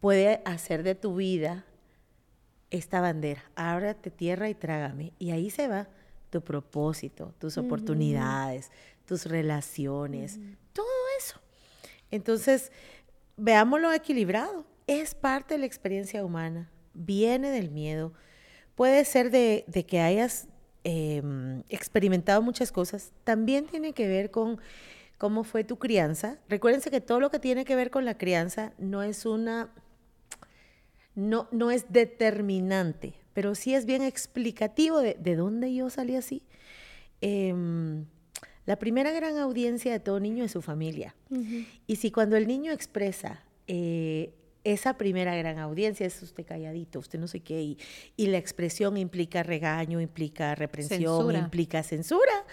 puede 0.00 0.40
hacer 0.44 0.82
de 0.82 0.94
tu 0.94 1.16
vida 1.16 1.64
esta 2.70 3.00
bandera, 3.00 3.44
ábrete 3.54 4.10
tierra 4.10 4.48
y 4.48 4.54
trágame. 4.54 5.12
Y 5.18 5.30
ahí 5.30 5.50
se 5.50 5.68
va 5.68 5.88
tu 6.30 6.42
propósito, 6.42 7.34
tus 7.38 7.58
oportunidades, 7.58 8.70
tus 9.06 9.26
relaciones, 9.26 10.38
todo 10.72 10.86
eso. 11.18 11.40
Entonces, 12.10 12.70
veámoslo 13.36 13.92
equilibrado. 13.92 14.66
Es 14.86 15.14
parte 15.14 15.54
de 15.54 15.60
la 15.60 15.66
experiencia 15.66 16.24
humana, 16.24 16.70
viene 16.94 17.50
del 17.50 17.70
miedo, 17.70 18.12
puede 18.74 19.04
ser 19.04 19.30
de, 19.30 19.64
que 19.86 20.00
hayas 20.00 20.48
em, 20.84 21.62
experimentado 21.68 22.40
muchas 22.42 22.72
cosas, 22.72 23.12
también 23.24 23.66
tiene 23.66 23.92
que 23.92 24.08
ver 24.08 24.30
con 24.30 24.58
cómo 25.18 25.44
fue 25.44 25.64
tu 25.64 25.78
crianza. 25.78 26.38
Recuérdense 26.48 26.90
que 26.90 27.00
todo 27.00 27.20
lo 27.20 27.30
que 27.30 27.38
tiene 27.38 27.64
que 27.64 27.76
ver 27.76 27.90
con 27.90 28.04
la 28.04 28.16
crianza 28.16 28.72
no 28.78 29.02
es 29.02 29.26
una, 29.26 29.70
no, 31.14 31.48
no 31.50 31.70
es 31.70 31.92
determinante, 31.92 33.14
pero 33.38 33.54
sí 33.54 33.72
es 33.72 33.86
bien 33.86 34.02
explicativo 34.02 34.98
de, 34.98 35.14
de 35.14 35.36
dónde 35.36 35.72
yo 35.72 35.90
salí 35.90 36.16
así. 36.16 36.42
Em, 37.20 38.04
la 38.66 38.80
primera 38.80 39.12
gran 39.12 39.38
audiencia 39.38 39.92
de 39.92 40.00
todo 40.00 40.18
niño 40.18 40.42
es 40.42 40.50
su 40.50 40.60
familia. 40.60 41.14
Y 41.86 41.94
si 41.94 42.10
cuando 42.10 42.36
el 42.36 42.48
niño 42.48 42.72
expresa 42.72 43.44
eh, 43.68 44.34
esa 44.64 44.98
primera 44.98 45.36
gran 45.36 45.60
audiencia 45.60 46.04
es 46.04 46.20
usted 46.20 46.44
calladito, 46.44 46.98
usted 46.98 47.20
no 47.20 47.28
sé 47.28 47.38
qué, 47.38 47.62
y, 47.62 47.78
y 48.16 48.26
la 48.26 48.38
expresión 48.38 48.96
implica 48.96 49.44
regaño, 49.44 50.00
implica 50.00 50.56
reprensión, 50.56 51.36
implica 51.36 51.84
censura. 51.84 52.44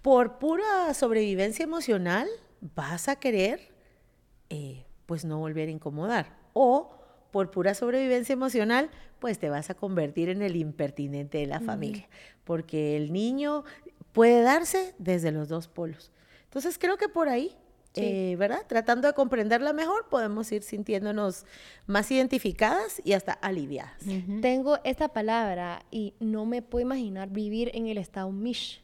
Por 0.00 0.38
pura 0.38 0.94
sobrevivencia 0.94 1.64
emocional, 1.64 2.28
vas 2.76 3.08
a 3.08 3.16
querer, 3.16 3.72
eh, 4.48 4.84
pues, 5.06 5.24
no 5.24 5.40
volver 5.40 5.66
a 5.66 5.72
incomodar. 5.72 6.38
O 6.52 6.99
por 7.30 7.50
pura 7.50 7.74
sobrevivencia 7.74 8.32
emocional, 8.32 8.90
pues 9.18 9.38
te 9.38 9.48
vas 9.48 9.70
a 9.70 9.74
convertir 9.74 10.28
en 10.28 10.42
el 10.42 10.56
impertinente 10.56 11.38
de 11.38 11.46
la 11.46 11.60
familia, 11.60 12.08
porque 12.44 12.96
el 12.96 13.12
niño 13.12 13.64
puede 14.12 14.42
darse 14.42 14.94
desde 14.98 15.30
los 15.30 15.48
dos 15.48 15.68
polos. 15.68 16.10
Entonces 16.44 16.78
creo 16.78 16.96
que 16.96 17.08
por 17.08 17.28
ahí 17.28 17.56
eh, 17.94 18.36
¿verdad? 18.38 18.60
Tratando 18.68 19.08
de 19.08 19.14
comprenderla 19.14 19.72
mejor, 19.72 20.08
podemos 20.08 20.50
ir 20.52 20.62
sintiéndonos 20.62 21.44
más 21.86 22.10
identificadas 22.10 23.02
y 23.04 23.14
hasta 23.14 23.32
aliviadas. 23.32 24.00
Tengo 24.40 24.78
esta 24.84 25.08
palabra 25.08 25.84
y 25.90 26.14
no 26.20 26.46
me 26.46 26.62
puedo 26.62 26.84
imaginar 26.84 27.30
vivir 27.30 27.70
en 27.74 27.88
el 27.88 27.98
estado 27.98 28.30
Mish. 28.30 28.82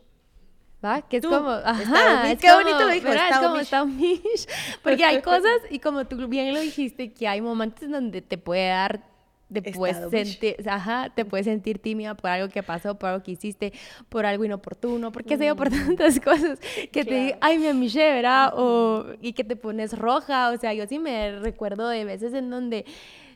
¿Va? 0.85 1.03
Que 1.03 1.19
es 1.19 1.27
como, 1.27 1.51
ajá, 1.51 2.31
es 2.31 2.39
qué 2.39 2.53
bonito 2.53 2.81
lo 2.81 2.91
dijo, 2.91 3.09
es 3.09 3.39
como 3.39 3.57
estado 3.57 3.87
Mish. 3.87 4.47
Porque 4.83 5.05
hay 5.05 5.23
cosas, 5.23 5.61
y 5.71 5.79
como 5.79 6.07
tú 6.07 6.29
bien 6.29 6.53
lo 6.53 6.61
dijiste, 6.61 7.13
que 7.13 7.27
hay 7.27 7.41
momentos 7.41 7.85
en 7.85 7.93
donde 7.93 8.23
te 8.23 8.39
puede 8.39 8.69
dar 8.69 9.17
te 9.53 9.63
puedes, 9.73 10.11
sentir, 10.11 10.57
ajá, 10.69 11.11
te 11.15 11.25
puedes 11.25 11.47
sentir 11.47 11.79
tímida 11.79 12.17
por 12.17 12.31
algo 12.31 12.49
que 12.49 12.63
pasó, 12.63 12.97
por 12.99 13.11
algo 13.11 13.23
que 13.23 13.33
hiciste, 13.33 13.73
por 14.09 14.27
algo 14.27 14.45
inoportuno, 14.45 15.13
porque 15.13 15.39
se 15.39 15.55
por 15.55 15.71
mm. 15.71 15.87
tantas 15.87 16.19
cosas 16.21 16.59
que 16.91 17.05
te 17.05 17.15
digo, 17.15 17.39
ay, 17.41 17.59
me 17.59 17.69
amiché, 17.69 18.13
¿verdad? 18.13 18.53
O, 18.57 19.07
y 19.21 19.35
que 19.35 19.45
te 19.45 19.55
pones 19.55 19.97
roja, 19.97 20.51
o 20.51 20.57
sea, 20.57 20.75
yo 20.75 20.87
sí 20.89 20.99
me 20.99 21.39
recuerdo 21.39 21.89
de 21.89 22.05
veces 22.05 22.35
en 22.35 22.51
donde 22.51 22.85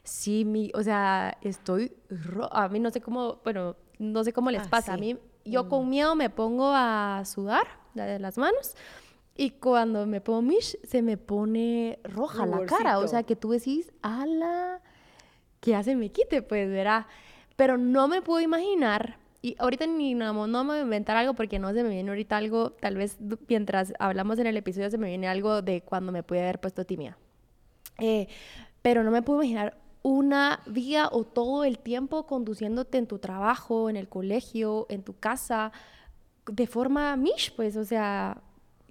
sí, 0.02 0.44
mi, 0.44 0.72
o 0.74 0.82
sea, 0.82 1.38
estoy 1.42 1.92
roja, 2.08 2.64
a 2.64 2.68
mí 2.68 2.80
no 2.80 2.90
sé 2.90 3.00
cómo, 3.00 3.40
bueno, 3.44 3.76
no 3.98 4.24
sé 4.24 4.32
cómo 4.32 4.50
les 4.50 4.62
ah, 4.62 4.68
pasa, 4.68 4.94
a 4.94 4.96
mí, 4.96 5.16
yo 5.44 5.68
con 5.68 5.86
mm. 5.86 5.90
miedo 5.90 6.14
me 6.14 6.30
pongo 6.30 6.72
a 6.74 7.22
sudar 7.24 7.66
de 7.94 8.18
las 8.18 8.38
manos, 8.38 8.76
y 9.36 9.50
cuando 9.50 10.06
me 10.06 10.20
pongo 10.20 10.42
mish, 10.42 10.78
se 10.82 11.02
me 11.02 11.16
pone 11.16 11.98
roja 12.04 12.44
la 12.46 12.66
cara. 12.66 12.98
O 12.98 13.08
sea, 13.08 13.22
que 13.22 13.36
tú 13.36 13.50
decís, 13.50 13.90
ala, 14.02 14.80
que 15.60 15.70
ya 15.70 15.82
se 15.82 15.96
me 15.96 16.10
quite, 16.10 16.42
pues, 16.42 16.68
verá. 16.68 17.06
Pero 17.56 17.78
no 17.78 18.06
me 18.06 18.20
puedo 18.20 18.40
imaginar, 18.40 19.18
y 19.42 19.56
ahorita 19.58 19.86
ni 19.86 20.14
no, 20.14 20.46
no 20.46 20.64
me 20.64 20.70
voy 20.70 20.78
a 20.78 20.82
inventar 20.82 21.16
algo 21.16 21.34
porque 21.34 21.58
no 21.58 21.72
se 21.72 21.82
me 21.82 21.88
viene 21.88 22.10
ahorita 22.10 22.36
algo, 22.36 22.72
tal 22.72 22.96
vez 22.96 23.16
mientras 23.48 23.94
hablamos 23.98 24.38
en 24.38 24.46
el 24.46 24.56
episodio 24.58 24.90
se 24.90 24.98
me 24.98 25.08
viene 25.08 25.28
algo 25.28 25.62
de 25.62 25.80
cuando 25.80 26.12
me 26.12 26.22
pude 26.22 26.42
haber 26.42 26.60
puesto 26.60 26.84
tímida. 26.84 27.16
Eh, 27.98 28.28
pero 28.82 29.02
no 29.04 29.10
me 29.10 29.22
puedo 29.22 29.42
imaginar 29.42 29.78
una 30.02 30.62
vida 30.66 31.08
o 31.12 31.24
todo 31.24 31.64
el 31.64 31.78
tiempo 31.78 32.26
conduciéndote 32.26 32.98
en 32.98 33.06
tu 33.06 33.18
trabajo, 33.18 33.90
en 33.90 33.96
el 33.96 34.08
colegio, 34.08 34.86
en 34.88 35.02
tu 35.02 35.18
casa, 35.18 35.72
de 36.46 36.66
forma 36.66 37.16
mish, 37.16 37.52
pues, 37.54 37.76
o 37.76 37.84
sea, 37.84 38.42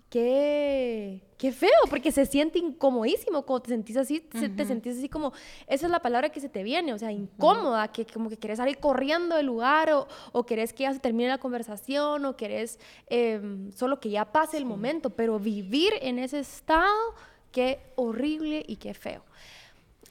qué, 0.10 1.22
qué 1.38 1.52
feo, 1.52 1.70
porque 1.90 2.12
se 2.12 2.26
siente 2.26 2.60
incomodísimo 2.60 3.44
cuando 3.44 3.64
te 3.64 3.70
sentís 3.70 3.98
así, 3.98 4.20
te 4.20 4.66
sentís 4.66 4.98
así 4.98 5.10
como, 5.10 5.34
esa 5.68 5.86
es 5.86 5.92
la 5.92 6.02
palabra 6.02 6.30
que 6.30 6.40
se 6.40 6.50
te 6.50 6.64
viene, 6.64 6.94
o 6.94 6.98
sea, 6.98 7.12
incómoda, 7.12 7.88
que 7.90 8.06
como 8.06 8.30
que 8.30 8.38
quieres 8.38 8.58
salir 8.58 8.78
corriendo 8.78 9.36
del 9.36 9.46
lugar 9.46 9.92
o, 9.92 10.08
o 10.32 10.46
querés 10.46 10.74
que 10.74 10.84
ya 10.84 10.94
se 10.94 11.00
termine 11.00 11.30
la 11.30 11.38
conversación 11.38 12.26
o 12.26 12.36
querés 12.36 12.80
em, 13.08 13.72
solo 13.72 14.00
que 14.00 14.10
ya 14.10 14.26
pase 14.32 14.58
el 14.58 14.66
momento, 14.66 15.12
pero 15.12 15.40
vivir 15.40 15.94
en 16.02 16.20
ese 16.20 16.40
estado, 16.40 17.16
qué 17.52 17.80
horrible 17.96 18.64
y 18.68 18.78
qué 18.78 18.94
feo. 18.94 19.24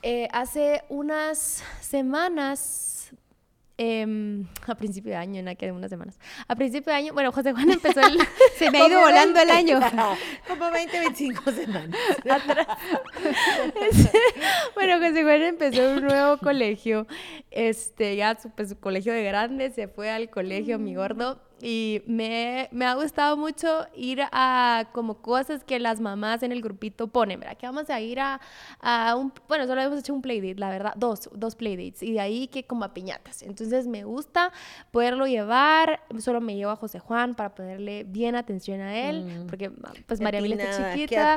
Eh, 0.03 0.29
hace 0.33 0.83
unas 0.89 1.63
semanas 1.81 2.89
Em, 3.81 4.45
a 4.67 4.75
principio 4.75 5.13
de 5.13 5.17
año, 5.17 5.39
en 5.39 5.47
aquellas 5.47 5.77
unas 5.77 5.89
semanas. 5.89 6.19
A 6.49 6.57
principio 6.57 6.93
de 6.93 6.99
año, 6.99 7.15
bueno, 7.15 7.31
José 7.31 7.53
Juan 7.53 7.71
empezó 7.71 8.01
el... 8.01 8.19
Se 8.59 8.73
me 8.73 8.79
ha 8.79 8.89
ido 8.89 9.01
volando 9.01 9.41
el 9.41 9.51
año. 9.51 9.79
Como 10.49 10.69
20, 10.73 10.99
25 10.99 11.53
semanas. 11.53 11.97
bueno, 14.75 14.99
José 14.99 15.23
Juan 15.23 15.43
empezó 15.43 15.93
un 15.93 16.07
nuevo 16.07 16.39
colegio. 16.39 17.07
Este, 17.53 18.17
ya 18.17 18.37
su, 18.37 18.51
pues, 18.51 18.71
su 18.71 18.81
colegio 18.81 19.13
de 19.13 19.23
grandes, 19.23 19.77
se 19.77 19.87
fue 19.87 20.11
al 20.11 20.29
colegio, 20.29 20.81
mi 20.81 20.97
gordo 20.97 21.41
y 21.61 22.03
me, 22.07 22.69
me, 22.71 22.85
ha 22.85 22.95
gustado 22.95 23.37
mucho 23.37 23.87
ir 23.95 24.23
a 24.31 24.89
como 24.93 25.21
cosas 25.21 25.65
que 25.65 25.79
las 25.79 26.01
mamás 26.01 26.43
en 26.43 26.53
el 26.53 26.63
grupito 26.63 27.09
ponen, 27.09 27.41
¿verdad? 27.41 27.57
Que 27.57 27.67
vamos 27.67 27.91
a 27.91 28.01
ir 28.01 28.21
a, 28.21 28.41
a 28.81 29.17
un, 29.17 29.33
bueno, 29.49 29.67
solo 29.67 29.81
hemos 29.81 29.99
hecho 29.99 30.15
un 30.15 30.23
playdate, 30.23 30.59
la 30.59 30.71
verdad, 30.71 30.95
dos, 30.97 31.29
dos 31.33 31.57
playdates, 31.57 32.03
y 32.03 32.13
de 32.13 32.21
ahí 32.21 32.49
que 32.49 32.65
como 32.65 32.85
a 32.85 32.95
piñatas. 32.95 33.43
Entonces 33.43 33.87
me 33.87 34.05
gusta 34.05 34.53
poderlo 34.93 35.27
llevar, 35.27 36.01
solo 36.19 36.41
me 36.41 36.55
llevo 36.55 36.71
a 36.71 36.77
José 36.77 37.01
Juan 37.01 37.35
para 37.35 37.55
ponerle 37.55 38.05
bien 38.05 38.37
atención 38.37 38.81
a 38.81 38.97
él, 38.97 39.25
mm. 39.25 39.47
porque 39.47 39.73
pues 40.07 40.21
María 40.21 40.41
Mila 40.41 40.63
está 40.63 40.95
chiquita. 40.95 41.37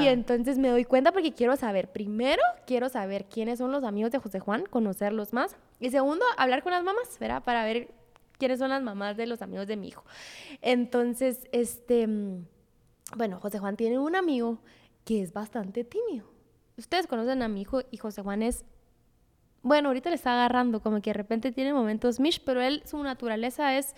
Y 0.00 0.06
entonces 0.06 0.58
me 0.58 0.68
doy 0.68 0.84
cuenta 0.84 1.12
porque 1.12 1.32
quiero 1.32 1.56
saber, 1.56 1.90
primero, 1.90 2.42
quiero 2.66 2.88
saber 2.88 3.24
quiénes 3.24 3.58
son 3.58 3.72
los 3.72 3.82
amigos 3.84 4.12
de 4.12 4.18
José 4.18 4.38
Juan, 4.38 4.64
conocerlos 4.66 5.32
más. 5.32 5.56
Y 5.80 5.90
segundo, 5.90 6.24
hablar 6.36 6.62
con 6.62 6.72
las 6.72 6.84
mamás, 6.84 7.18
¿verdad? 7.18 7.42
Para 7.42 7.64
ver 7.64 7.88
quiénes 8.38 8.58
son 8.58 8.70
las 8.70 8.82
mamás 8.82 9.16
de 9.16 9.26
los 9.26 9.42
amigos 9.42 9.66
de 9.66 9.76
mi 9.76 9.88
hijo. 9.88 10.04
Entonces, 10.62 11.48
este, 11.52 12.06
mm, 12.06 12.46
bueno, 13.16 13.40
José 13.40 13.58
Juan 13.58 13.76
tiene 13.76 13.98
un 13.98 14.16
amigo 14.16 14.58
que 15.04 15.22
es 15.22 15.32
bastante 15.32 15.84
tímido. 15.84 16.26
Ustedes 16.76 17.06
conocen 17.06 17.42
a 17.42 17.48
mi 17.48 17.62
hijo 17.62 17.82
y 17.90 17.96
José 17.96 18.22
Juan 18.22 18.42
es, 18.42 18.64
bueno, 19.62 19.88
ahorita 19.88 20.10
le 20.10 20.16
está 20.16 20.32
agarrando, 20.32 20.80
como 20.80 21.00
que 21.00 21.10
de 21.10 21.14
repente 21.14 21.52
tiene 21.52 21.72
momentos 21.72 22.20
mish, 22.20 22.42
pero 22.44 22.60
él, 22.60 22.82
su 22.84 23.02
naturaleza 23.02 23.76
es 23.78 23.94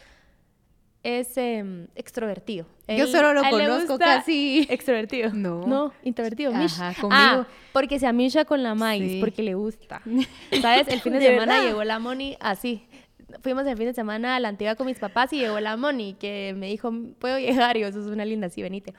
es 1.02 1.37
em, 1.37 1.87
extrovertido. 1.95 2.66
Yo 2.88 3.07
solo 3.07 3.33
lo 3.33 3.42
conozco 3.49 3.99
casi. 3.99 4.66
Extrovertido. 4.68 5.30
No. 5.33 5.66
No, 5.66 5.92
introvertido. 6.02 6.52
Ajá, 6.54 6.95
conmigo. 7.00 7.09
Ah, 7.11 7.47
porque 7.73 7.99
se 7.99 8.07
amisha 8.07 8.45
con 8.45 8.62
la 8.62 8.75
maíz, 8.75 9.21
porque 9.21 9.42
le 9.42 9.54
gusta. 9.54 10.02
¿Sabes? 10.61 10.88
El 10.88 11.00
fin 11.00 11.12
de, 11.12 11.21
semana 11.21 11.62
llegó 11.62 11.85
la 11.85 11.99
Moni 11.99 12.37
así 12.40 12.87
fuimos 13.42 13.66
el 13.66 13.76
fin 13.76 13.87
de 13.87 13.94
semana 13.94 14.37
a 14.37 14.40
la 14.40 14.49
antigua 14.49 14.75
con 14.75 14.87
mis 14.87 14.99
papás 14.99 15.32
y 15.32 15.38
llegó 15.38 15.61
la 15.61 15.76
Moni, 15.76 16.14
que 16.14 16.54
me 16.56 16.68
dijo, 16.68 16.92
¿puedo 17.18 17.38
llegar? 17.38 17.76
Y 17.76 17.80
yo, 17.80 17.87
eso 17.88 18.00
es 18.00 18.06
una 18.06 18.25
linda, 18.25 18.49
sí, 18.49 18.62
venite. 18.62 18.94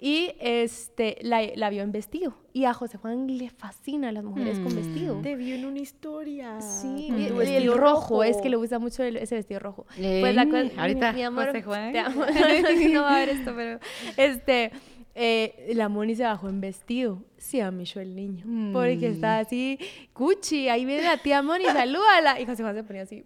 Y 0.00 0.32
este, 0.40 1.16
la, 1.22 1.40
la, 1.54 1.70
vio 1.70 1.82
en 1.82 1.92
vestido. 1.92 2.34
Y 2.52 2.64
a 2.64 2.74
José 2.74 2.98
Juan 2.98 3.38
le 3.38 3.48
fascina 3.48 4.08
a 4.08 4.12
las 4.12 4.24
mujeres 4.24 4.58
con 4.58 4.74
vestido. 4.74 5.20
Te 5.22 5.36
vio 5.36 5.54
en 5.54 5.64
una 5.64 5.78
historia. 5.78 6.60
Sí, 6.60 7.08
y, 7.10 7.26
el 7.26 7.72
rojo, 7.72 8.22
es 8.24 8.36
que 8.38 8.50
le 8.50 8.56
gusta 8.56 8.78
mucho 8.78 9.02
ese 9.02 9.34
vestido 9.36 9.60
rojo. 9.60 9.86
pues 9.96 10.34
la 10.34 10.42
ahorita, 10.76 11.12
mi, 11.12 11.22
amor, 11.22 11.46
José 11.46 11.62
Juan. 11.62 11.92
Te 11.92 12.00
amo. 12.00 12.26
no 12.92 13.02
va 13.02 13.16
a 13.16 13.18
ver 13.20 13.28
esto, 13.30 13.54
pero 13.54 13.78
este, 14.16 14.72
eh, 15.14 15.72
la 15.74 15.88
Moni 15.88 16.16
se 16.16 16.24
bajó 16.24 16.48
en 16.48 16.60
vestido. 16.60 17.22
Sí, 17.38 17.60
a 17.60 17.70
mí 17.70 17.84
yo 17.84 18.00
el 18.00 18.14
niño. 18.14 18.72
Porque 18.72 19.06
está 19.06 19.38
así, 19.38 19.78
cuchi, 20.12 20.68
ahí 20.68 20.84
viene 20.84 21.04
la 21.04 21.18
tía 21.18 21.40
Moni, 21.40 21.64
salúdala. 21.64 22.40
Y 22.40 22.46
José 22.46 22.62
Juan 22.62 22.74
se 22.74 22.82
ponía 22.82 23.02
así. 23.02 23.24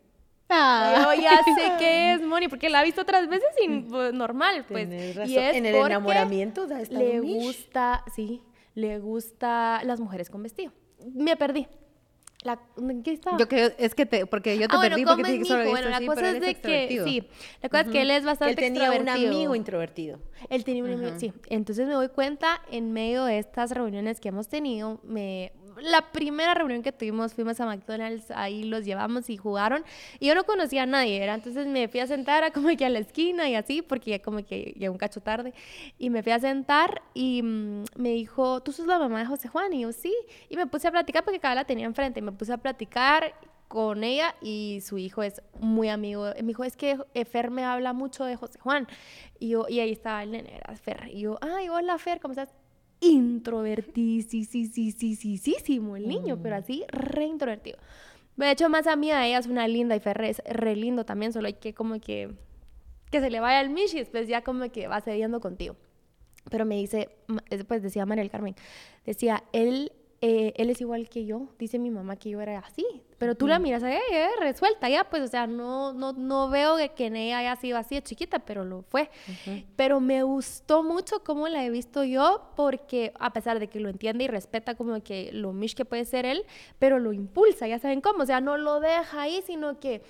Ah. 0.48 1.14
Yo 1.14 1.22
ya 1.22 1.42
sé 1.44 1.72
qué 1.78 2.14
es 2.14 2.22
Moni, 2.22 2.48
porque 2.48 2.70
la 2.70 2.80
ha 2.80 2.84
visto 2.84 3.02
otras 3.02 3.28
veces 3.28 3.48
y 3.62 3.80
pues, 3.80 4.12
normal, 4.12 4.64
pues. 4.68 4.88
Y 5.28 5.36
es 5.36 5.56
en 5.56 5.66
el 5.66 5.74
enamoramiento 5.74 6.66
le 6.90 7.20
gusta, 7.20 8.04
sí, 8.14 8.42
le 8.74 8.98
gusta 8.98 9.82
las 9.84 10.00
mujeres 10.00 10.30
con 10.30 10.42
vestido. 10.42 10.72
Me 11.14 11.36
perdí. 11.36 11.66
La, 12.44 12.56
¿Qué 13.02 13.12
estaba? 13.12 13.36
Yo 13.36 13.48
creo, 13.48 13.72
es 13.78 13.96
que 13.96 14.06
te, 14.06 14.24
porque 14.24 14.56
yo 14.56 14.68
te 14.68 14.76
ah, 14.76 14.80
perdí 14.80 15.04
porque 15.04 15.24
te 15.24 15.32
dije 15.32 15.66
Bueno, 15.66 15.88
la 15.88 16.00
cosa 16.06 16.30
es 16.30 16.40
de 16.40 16.54
que, 16.54 17.00
sí, 17.04 17.28
la 17.60 17.68
cosa 17.68 17.82
es 17.82 17.88
que 17.88 18.02
él 18.02 18.12
es 18.12 18.24
bastante 18.24 18.52
Él 18.52 18.74
tenía 18.74 18.92
un 18.92 19.08
amigo 19.08 19.56
introvertido. 19.56 20.20
Él 20.48 20.62
tenía 20.62 20.84
un 20.84 20.92
amigo, 20.92 21.18
sí. 21.18 21.32
Entonces 21.48 21.88
me 21.88 21.94
doy 21.94 22.08
cuenta 22.10 22.62
en 22.70 22.92
medio 22.92 23.24
de 23.24 23.38
estas 23.38 23.72
reuniones 23.72 24.20
que 24.20 24.28
hemos 24.28 24.48
tenido, 24.48 25.00
me, 25.02 25.52
la 25.80 26.12
primera 26.12 26.54
reunión 26.54 26.82
que 26.82 26.92
tuvimos, 26.92 27.34
fuimos 27.34 27.60
a 27.60 27.66
McDonald's, 27.66 28.30
ahí 28.30 28.64
los 28.64 28.84
llevamos 28.84 29.30
y 29.30 29.36
jugaron. 29.36 29.84
Y 30.20 30.26
yo 30.26 30.34
no 30.34 30.44
conocía 30.44 30.82
a 30.84 30.86
nadie, 30.86 31.22
era. 31.22 31.34
Entonces 31.34 31.66
me 31.66 31.88
fui 31.88 32.00
a 32.00 32.06
sentar 32.06 32.44
a 32.44 32.50
como 32.52 32.68
que 32.76 32.84
a 32.84 32.88
la 32.88 32.98
esquina 32.98 33.48
y 33.48 33.54
así, 33.54 33.82
porque 33.82 34.10
ya 34.10 34.22
como 34.22 34.44
que 34.44 34.74
ya 34.76 34.90
un 34.90 34.98
cacho 34.98 35.20
tarde. 35.20 35.54
Y 35.98 36.10
me 36.10 36.22
fui 36.22 36.32
a 36.32 36.40
sentar 36.40 37.02
y 37.14 37.42
mm, 37.42 37.84
me 37.96 38.10
dijo, 38.10 38.62
¿tú 38.62 38.72
sos 38.72 38.86
la 38.86 38.98
mamá 38.98 39.20
de 39.20 39.26
José 39.26 39.48
Juan? 39.48 39.72
Y 39.72 39.80
yo, 39.82 39.92
sí. 39.92 40.14
Y 40.48 40.56
me 40.56 40.66
puse 40.66 40.88
a 40.88 40.90
platicar 40.90 41.24
porque 41.24 41.40
cada 41.40 41.54
la 41.54 41.64
tenía 41.64 41.86
enfrente. 41.86 42.20
Y 42.20 42.22
me 42.22 42.32
puse 42.32 42.52
a 42.52 42.58
platicar 42.58 43.34
con 43.68 44.02
ella 44.02 44.34
y 44.40 44.80
su 44.82 44.98
hijo 44.98 45.22
es 45.22 45.42
muy 45.60 45.88
amigo. 45.88 46.24
Me 46.36 46.48
dijo, 46.48 46.64
es 46.64 46.76
que 46.76 46.98
Fer 47.30 47.50
me 47.50 47.64
habla 47.64 47.92
mucho 47.92 48.24
de 48.24 48.36
José 48.36 48.58
Juan. 48.58 48.88
Y, 49.38 49.50
yo, 49.50 49.66
y 49.68 49.80
ahí 49.80 49.92
estaba 49.92 50.22
el 50.22 50.32
nene, 50.32 50.60
Fer. 50.82 51.08
Y 51.12 51.20
yo, 51.20 51.38
ay, 51.40 51.68
hola 51.68 51.98
Fer, 51.98 52.18
¿cómo 52.20 52.32
estás? 52.32 52.52
Introvertidísimo 53.00 55.96
el 55.96 56.08
niño, 56.08 56.38
pero 56.42 56.56
mm. 56.56 56.58
así 56.58 56.84
re 56.88 57.26
introvertido. 57.26 57.78
De 58.36 58.50
hecho, 58.50 58.68
más 58.68 58.86
a 58.86 58.96
mí 58.96 59.10
a 59.10 59.26
ella 59.26 59.38
es 59.38 59.46
una 59.46 59.66
linda 59.66 59.96
y 59.96 60.00
Ferre 60.00 60.28
es 60.30 60.42
re 60.48 60.76
lindo 60.76 61.04
también, 61.04 61.32
solo 61.32 61.48
hay 61.48 61.54
que 61.54 61.74
como 61.74 61.98
que 62.00 62.30
que 63.10 63.20
se 63.20 63.30
le 63.30 63.40
vaya 63.40 63.60
al 63.60 63.70
Michi, 63.70 63.98
después 63.98 64.28
ya 64.28 64.42
como 64.42 64.70
que 64.70 64.86
va 64.86 65.00
cediendo 65.00 65.40
contigo. 65.40 65.76
Pero 66.50 66.64
me 66.64 66.76
dice, 66.76 67.10
pues 67.66 67.82
decía 67.82 68.06
María 68.06 68.22
del 68.22 68.30
Carmen, 68.30 68.54
decía, 69.04 69.44
él 69.52 69.92
eh, 70.20 70.52
él 70.56 70.68
es 70.70 70.80
igual 70.80 71.08
que 71.08 71.24
yo, 71.24 71.48
dice 71.60 71.78
mi 71.78 71.90
mamá 71.90 72.16
que 72.16 72.30
yo 72.30 72.40
era 72.40 72.58
así, 72.58 72.84
pero 73.18 73.36
tú 73.36 73.46
la 73.46 73.60
miras, 73.60 73.84
eh, 73.84 74.00
eh, 74.12 74.28
resuelta 74.40 74.88
ya, 74.88 75.04
pues, 75.04 75.22
o 75.22 75.28
sea, 75.28 75.46
no, 75.46 75.92
no, 75.92 76.12
no 76.12 76.50
veo 76.50 76.76
que 76.96 77.06
en 77.06 77.14
ella 77.14 77.38
haya 77.38 77.56
sido 77.56 77.78
así 77.78 77.94
de 77.94 78.02
chiquita, 78.02 78.40
pero 78.40 78.64
lo 78.64 78.82
fue. 78.82 79.10
Pero 79.76 80.00
me 80.00 80.24
gustó 80.24 80.82
mucho 80.82 81.22
cómo 81.22 81.46
la 81.48 81.64
he 81.64 81.70
visto 81.70 82.02
yo, 82.02 82.50
porque 82.56 83.12
a 83.18 83.32
pesar 83.32 83.60
de 83.60 83.68
que 83.68 83.78
lo 83.78 83.88
entiende 83.88 84.24
y 84.24 84.28
respeta 84.28 84.74
como 84.74 85.00
que 85.02 85.30
lo 85.32 85.52
mish 85.52 85.74
que 85.74 85.84
puede 85.84 86.04
ser 86.04 86.26
él, 86.26 86.44
pero 86.80 86.98
lo 86.98 87.12
impulsa, 87.12 87.68
ya 87.68 87.78
saben 87.78 88.00
cómo, 88.00 88.24
o 88.24 88.26
sea, 88.26 88.40
no 88.40 88.56
lo 88.56 88.80
deja 88.80 89.22
ahí, 89.22 89.40
sino 89.46 89.78
que 89.78 90.02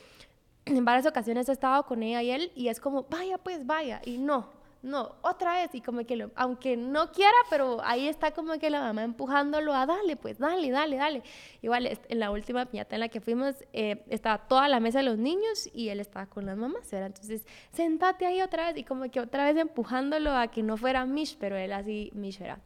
en 0.64 0.84
varias 0.84 1.06
ocasiones 1.06 1.48
he 1.48 1.52
estado 1.52 1.84
con 1.84 2.02
ella 2.02 2.22
y 2.22 2.30
él 2.30 2.52
y 2.54 2.68
es 2.68 2.80
como, 2.80 3.04
vaya, 3.04 3.36
pues, 3.38 3.66
vaya, 3.66 4.00
y 4.04 4.18
no, 4.18 4.48
no, 4.82 5.16
otra 5.22 5.54
vez, 5.54 5.74
y 5.74 5.80
como 5.80 6.04
que, 6.06 6.28
aunque 6.36 6.76
no 6.76 7.10
quiera, 7.10 7.36
pero 7.50 7.78
ahí 7.82 8.06
está 8.06 8.30
como 8.30 8.58
que 8.58 8.70
la 8.70 8.80
mamá 8.80 9.02
empujándolo 9.02 9.74
a 9.74 9.86
dale, 9.86 10.16
pues 10.16 10.38
dale, 10.38 10.70
dale, 10.70 10.96
dale. 10.96 11.22
Igual 11.62 11.98
en 12.08 12.18
la 12.18 12.30
última 12.30 12.66
piñata 12.66 12.94
en 12.94 13.00
la 13.00 13.08
que 13.08 13.20
fuimos, 13.20 13.56
eh, 13.72 14.04
estaba 14.08 14.38
toda 14.46 14.68
la 14.68 14.78
mesa 14.78 14.98
de 14.98 15.04
los 15.04 15.18
niños 15.18 15.68
y 15.72 15.88
él 15.88 16.00
estaba 16.00 16.26
con 16.26 16.46
las 16.46 16.56
mamás, 16.56 16.90
¿verdad? 16.90 17.08
Entonces, 17.08 17.44
sentate 17.72 18.26
ahí 18.26 18.40
otra 18.40 18.68
vez, 18.68 18.76
y 18.76 18.84
como 18.84 19.10
que 19.10 19.20
otra 19.20 19.44
vez 19.44 19.56
empujándolo 19.56 20.32
a 20.32 20.48
que 20.48 20.62
no 20.62 20.76
fuera 20.76 21.04
Mish, 21.06 21.36
pero 21.38 21.56
él 21.56 21.72
así, 21.72 22.10
Mish 22.14 22.40
era. 22.40 22.60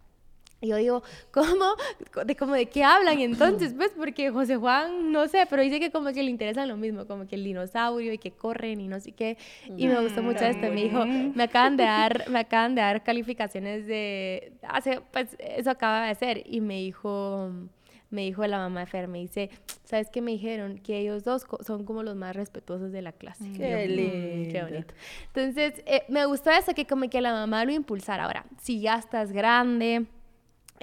Y 0.62 0.68
yo 0.68 0.76
digo, 0.76 1.02
¿cómo? 1.32 1.74
¿De, 2.24 2.36
como 2.36 2.54
de 2.54 2.66
qué 2.66 2.84
hablan 2.84 3.18
entonces? 3.18 3.74
Pues 3.74 3.90
porque 3.96 4.30
José 4.30 4.56
Juan, 4.56 5.10
no 5.10 5.26
sé, 5.26 5.44
pero 5.50 5.60
dice 5.60 5.80
que 5.80 5.90
como 5.90 6.12
que 6.12 6.22
le 6.22 6.30
interesa 6.30 6.64
lo 6.66 6.76
mismo, 6.76 7.04
como 7.04 7.26
que 7.26 7.34
el 7.34 7.42
dinosaurio 7.42 8.12
y 8.12 8.18
que 8.18 8.30
corren 8.30 8.80
y 8.80 8.86
no 8.86 9.00
sé 9.00 9.10
qué. 9.10 9.36
Y 9.76 9.88
me 9.88 10.00
gustó 10.00 10.22
mucho 10.22 10.44
esto. 10.44 10.68
Me 10.72 10.84
dijo, 10.84 11.04
me 11.04 11.42
acaban 11.42 11.76
de 11.76 11.82
dar, 11.82 12.30
me 12.30 12.38
acaban 12.38 12.76
de 12.76 12.80
dar 12.80 13.02
calificaciones 13.02 13.88
de, 13.88 14.52
hace, 14.62 15.00
pues 15.10 15.36
eso 15.40 15.68
acaba 15.68 16.06
de 16.06 16.14
ser. 16.14 16.42
Y 16.46 16.60
me 16.60 16.78
dijo, 16.78 17.50
me 18.10 18.22
dijo 18.22 18.46
la 18.46 18.58
mamá 18.58 18.80
de 18.80 18.86
Fer, 18.86 19.08
me 19.08 19.18
dice, 19.18 19.50
¿sabes 19.82 20.10
qué 20.10 20.20
me 20.20 20.30
dijeron? 20.30 20.78
Que 20.78 20.98
ellos 20.98 21.24
dos 21.24 21.44
son 21.66 21.84
como 21.84 22.04
los 22.04 22.14
más 22.14 22.36
respetuosos 22.36 22.92
de 22.92 23.02
la 23.02 23.10
clase. 23.10 23.50
Qué 23.56 23.88
mm, 23.88 23.90
lindo. 23.90 24.52
Qué 24.52 24.62
bonito. 24.62 24.94
Entonces, 25.34 25.82
eh, 25.86 26.04
me 26.08 26.24
gustó 26.26 26.50
eso, 26.50 26.72
que 26.72 26.86
como 26.86 27.10
que 27.10 27.20
la 27.20 27.32
mamá 27.32 27.64
lo 27.64 27.72
impulsara. 27.72 28.26
Ahora, 28.26 28.44
si 28.60 28.80
ya 28.80 28.94
estás 28.94 29.32
grande 29.32 30.06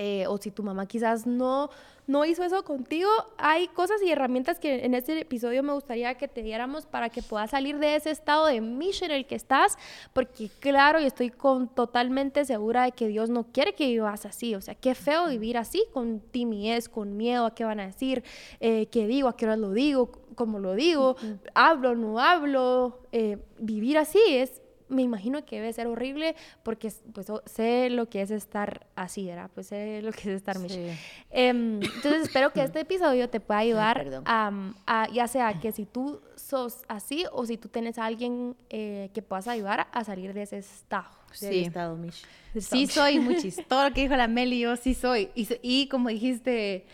eh, 0.01 0.25
o 0.27 0.37
si 0.37 0.49
tu 0.49 0.63
mamá 0.63 0.85
quizás 0.85 1.27
no, 1.27 1.69
no 2.07 2.23
hizo 2.23 2.41
eso 2.41 2.63
contigo, 2.63 3.09
hay 3.37 3.67
cosas 3.67 4.01
y 4.01 4.09
herramientas 4.09 4.57
que 4.57 4.85
en 4.85 4.93
este 4.93 5.19
episodio 5.19 5.61
me 5.61 5.73
gustaría 5.73 6.15
que 6.15 6.29
te 6.29 6.41
diéramos 6.41 6.85
para 6.85 7.09
que 7.09 7.21
puedas 7.21 7.49
salir 7.49 7.79
de 7.79 7.97
ese 7.97 8.11
estado 8.11 8.45
de 8.45 8.61
mission 8.61 9.11
en 9.11 9.17
el 9.17 9.25
que 9.27 9.35
estás, 9.35 9.77
porque 10.13 10.49
claro, 10.61 11.01
y 11.01 11.05
estoy 11.05 11.31
con, 11.31 11.67
totalmente 11.67 12.45
segura 12.45 12.85
de 12.85 12.93
que 12.93 13.09
Dios 13.09 13.29
no 13.29 13.43
quiere 13.51 13.73
que 13.73 13.87
vivas 13.87 14.25
así, 14.25 14.55
o 14.55 14.61
sea, 14.61 14.73
qué 14.73 14.95
feo 14.95 15.27
vivir 15.27 15.57
así, 15.57 15.83
con 15.91 16.21
timidez, 16.21 16.87
con 16.87 17.17
miedo 17.17 17.45
a 17.45 17.53
qué 17.53 17.65
van 17.65 17.81
a 17.81 17.87
decir, 17.87 18.23
eh, 18.61 18.85
qué 18.85 19.05
digo, 19.05 19.27
a 19.27 19.35
qué 19.35 19.47
hora 19.47 19.57
lo 19.57 19.73
digo, 19.73 20.11
cómo 20.35 20.59
lo 20.59 20.75
digo, 20.75 21.17
hablo, 21.53 21.93
no 21.93 22.19
hablo, 22.19 23.01
eh, 23.11 23.37
vivir 23.57 23.97
así 23.97 24.21
es 24.29 24.61
me 24.89 25.01
imagino 25.01 25.45
que 25.45 25.57
debe 25.57 25.71
ser 25.71 25.87
horrible 25.87 26.35
porque 26.63 26.91
pues 27.13 27.27
sé 27.45 27.89
lo 27.89 28.09
que 28.09 28.21
es 28.21 28.31
estar 28.31 28.87
así, 28.95 29.25
¿verdad? 29.25 29.49
Pues 29.53 29.67
sé 29.67 30.01
lo 30.01 30.11
que 30.11 30.19
es 30.19 30.27
estar 30.27 30.57
sí. 30.57 30.89
Em, 31.29 31.81
entonces 31.81 32.23
espero 32.23 32.51
que 32.51 32.63
este 32.63 32.81
episodio 32.81 33.29
te 33.29 33.39
pueda 33.39 33.59
ayudar 33.59 34.23
a, 34.25 35.07
ya 35.13 35.27
sea 35.27 35.59
que 35.59 35.71
si 35.71 35.85
tú 35.85 36.21
sos 36.35 36.83
así 36.87 37.25
o 37.31 37.45
si 37.45 37.57
tú 37.57 37.69
tienes 37.69 37.97
a 37.97 38.05
alguien 38.05 38.55
eh, 38.69 39.09
que 39.13 39.21
puedas 39.21 39.47
ayudar 39.47 39.87
a 39.91 40.03
salir 40.03 40.33
de 40.33 40.43
ese 40.43 40.57
estado. 40.57 41.07
Sí, 41.31 41.59
estado, 41.59 41.95
Mish. 41.95 42.25
Sí 42.59 42.87
soy, 42.87 43.19
muchis. 43.19 43.63
Todo 43.67 43.87
lo 43.87 43.93
que 43.93 44.01
dijo 44.01 44.15
la 44.15 44.27
Meli, 44.27 44.59
yo 44.59 44.75
sí 44.75 44.95
soy. 44.95 45.29
Y, 45.35 45.47
y 45.61 45.87
como 45.87 46.09
dijiste 46.09 46.87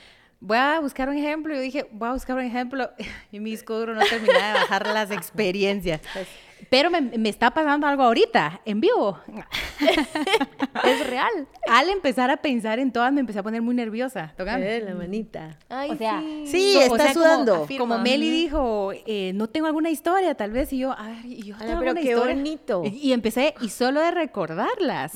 voy 0.45 0.57
a 0.57 0.79
buscar 0.79 1.09
un 1.09 1.17
ejemplo. 1.17 1.53
Yo 1.53 1.61
dije, 1.61 1.87
voy 1.91 2.09
a 2.09 2.13
buscar 2.13 2.37
un 2.37 2.43
ejemplo. 2.43 2.89
Y 3.31 3.39
mi 3.39 3.51
disco 3.51 3.77
duro 3.77 3.95
no 3.95 4.01
terminaba 4.05 4.47
de 4.47 4.53
bajar 4.53 4.87
las 4.87 5.11
experiencias. 5.11 6.01
Pero 6.75 6.91
me, 6.91 6.99
me, 6.99 7.29
está 7.29 7.51
pasando 7.51 7.87
algo 7.87 8.03
ahorita, 8.03 8.59
en 8.65 8.81
vivo. 8.81 9.17
es 10.83 11.07
real. 11.07 11.47
Al 11.69 11.89
empezar 11.89 12.29
a 12.29 12.35
pensar 12.35 12.79
en 12.79 12.91
todas, 12.91 13.13
me 13.13 13.21
empecé 13.21 13.39
a 13.39 13.43
poner 13.43 13.61
muy 13.61 13.73
nerviosa. 13.73 14.33
Tocame. 14.35 14.81
la 14.81 14.93
manita. 14.93 15.57
Ay, 15.69 15.91
o 15.91 15.95
sea, 15.95 16.21
sí, 16.43 16.77
está 16.77 17.13
sudando. 17.13 17.65
Como, 17.77 17.97
Meli 17.99 18.29
dijo, 18.29 18.91
eh, 19.05 19.31
no 19.35 19.47
tengo 19.47 19.67
alguna 19.67 19.89
historia, 19.89 20.35
tal 20.35 20.51
vez. 20.51 20.73
Y 20.73 20.79
yo, 20.79 20.91
a 20.91 21.07
ver, 21.07 21.25
y 21.25 21.43
yo 21.43 21.55
tengo 21.57 21.79
pero 21.79 21.95
qué 21.95 22.13
bonito. 22.13 22.83
Y, 22.83 23.13
empecé, 23.13 23.53
y 23.61 23.69
solo 23.69 24.01
de 24.01 24.11
recordarlas. 24.11 25.13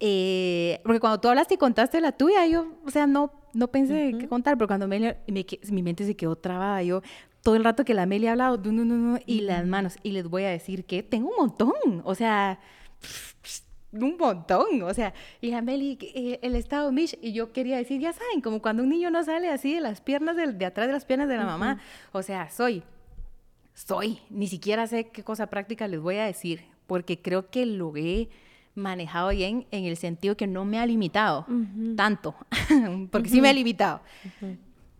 eh, 0.00 0.80
porque 0.84 1.00
cuando 1.00 1.20
tú 1.20 1.28
hablaste 1.28 1.52
y 1.52 1.58
contaste 1.58 2.00
la 2.00 2.12
tuya, 2.12 2.46
yo, 2.46 2.78
o 2.86 2.90
sea, 2.90 3.06
no, 3.06 3.30
no 3.52 3.68
pensé 3.68 4.14
qué 4.18 4.26
contar, 4.26 4.56
pero 4.56 4.68
cuando 4.68 4.88
Meli, 4.88 5.12
mi 5.70 5.82
mente 5.82 6.06
se 6.06 6.16
quedó 6.16 6.34
trabada, 6.34 6.82
yo, 6.82 7.02
todo 7.42 7.56
el 7.56 7.64
rato 7.64 7.84
que 7.84 7.94
la 7.94 8.06
Meli 8.06 8.28
ha 8.28 8.32
hablado, 8.32 8.60
y 9.26 9.40
las 9.40 9.66
manos, 9.66 9.96
y 10.02 10.12
les 10.12 10.28
voy 10.28 10.44
a 10.44 10.50
decir 10.50 10.84
que 10.84 11.02
tengo 11.02 11.28
un 11.30 11.36
montón, 11.36 12.02
o 12.04 12.14
sea, 12.14 12.60
un 13.92 14.16
montón, 14.16 14.82
o 14.82 14.94
sea, 14.94 15.12
y 15.40 15.50
la 15.50 15.60
Meli, 15.60 15.98
eh, 16.00 16.38
el 16.42 16.54
estado 16.54 16.90
Mish, 16.92 17.18
y 17.20 17.32
yo 17.32 17.52
quería 17.52 17.76
decir, 17.76 18.00
ya 18.00 18.12
saben, 18.12 18.40
como 18.40 18.62
cuando 18.62 18.82
un 18.82 18.88
niño 18.88 19.10
no 19.10 19.22
sale 19.24 19.50
así 19.50 19.74
de 19.74 19.80
las 19.80 20.00
piernas, 20.00 20.36
de, 20.36 20.64
atrás 20.64 20.86
de 20.86 20.92
las 20.92 21.04
piernas 21.04 21.28
de 21.28 21.36
la 21.36 21.44
mamá, 21.44 21.80
o 22.12 22.22
sea, 22.22 22.48
soy, 22.48 22.82
soy, 23.74 24.20
ni 24.30 24.46
siquiera 24.46 24.86
sé 24.86 25.08
qué 25.08 25.24
cosa 25.24 25.48
práctica 25.48 25.88
les 25.88 26.00
voy 26.00 26.16
a 26.16 26.24
decir, 26.24 26.64
porque 26.86 27.20
creo 27.20 27.50
que 27.50 27.66
lo 27.66 27.96
he 27.96 28.28
manejado 28.74 29.30
bien 29.30 29.66
en 29.70 29.84
el 29.84 29.96
sentido 29.96 30.36
que 30.36 30.46
no 30.46 30.64
me 30.64 30.78
ha 30.78 30.86
limitado 30.86 31.46
tanto, 31.96 32.34
porque 33.10 33.28
sí 33.28 33.40
me 33.40 33.48
ha 33.48 33.52
limitado. 33.52 34.00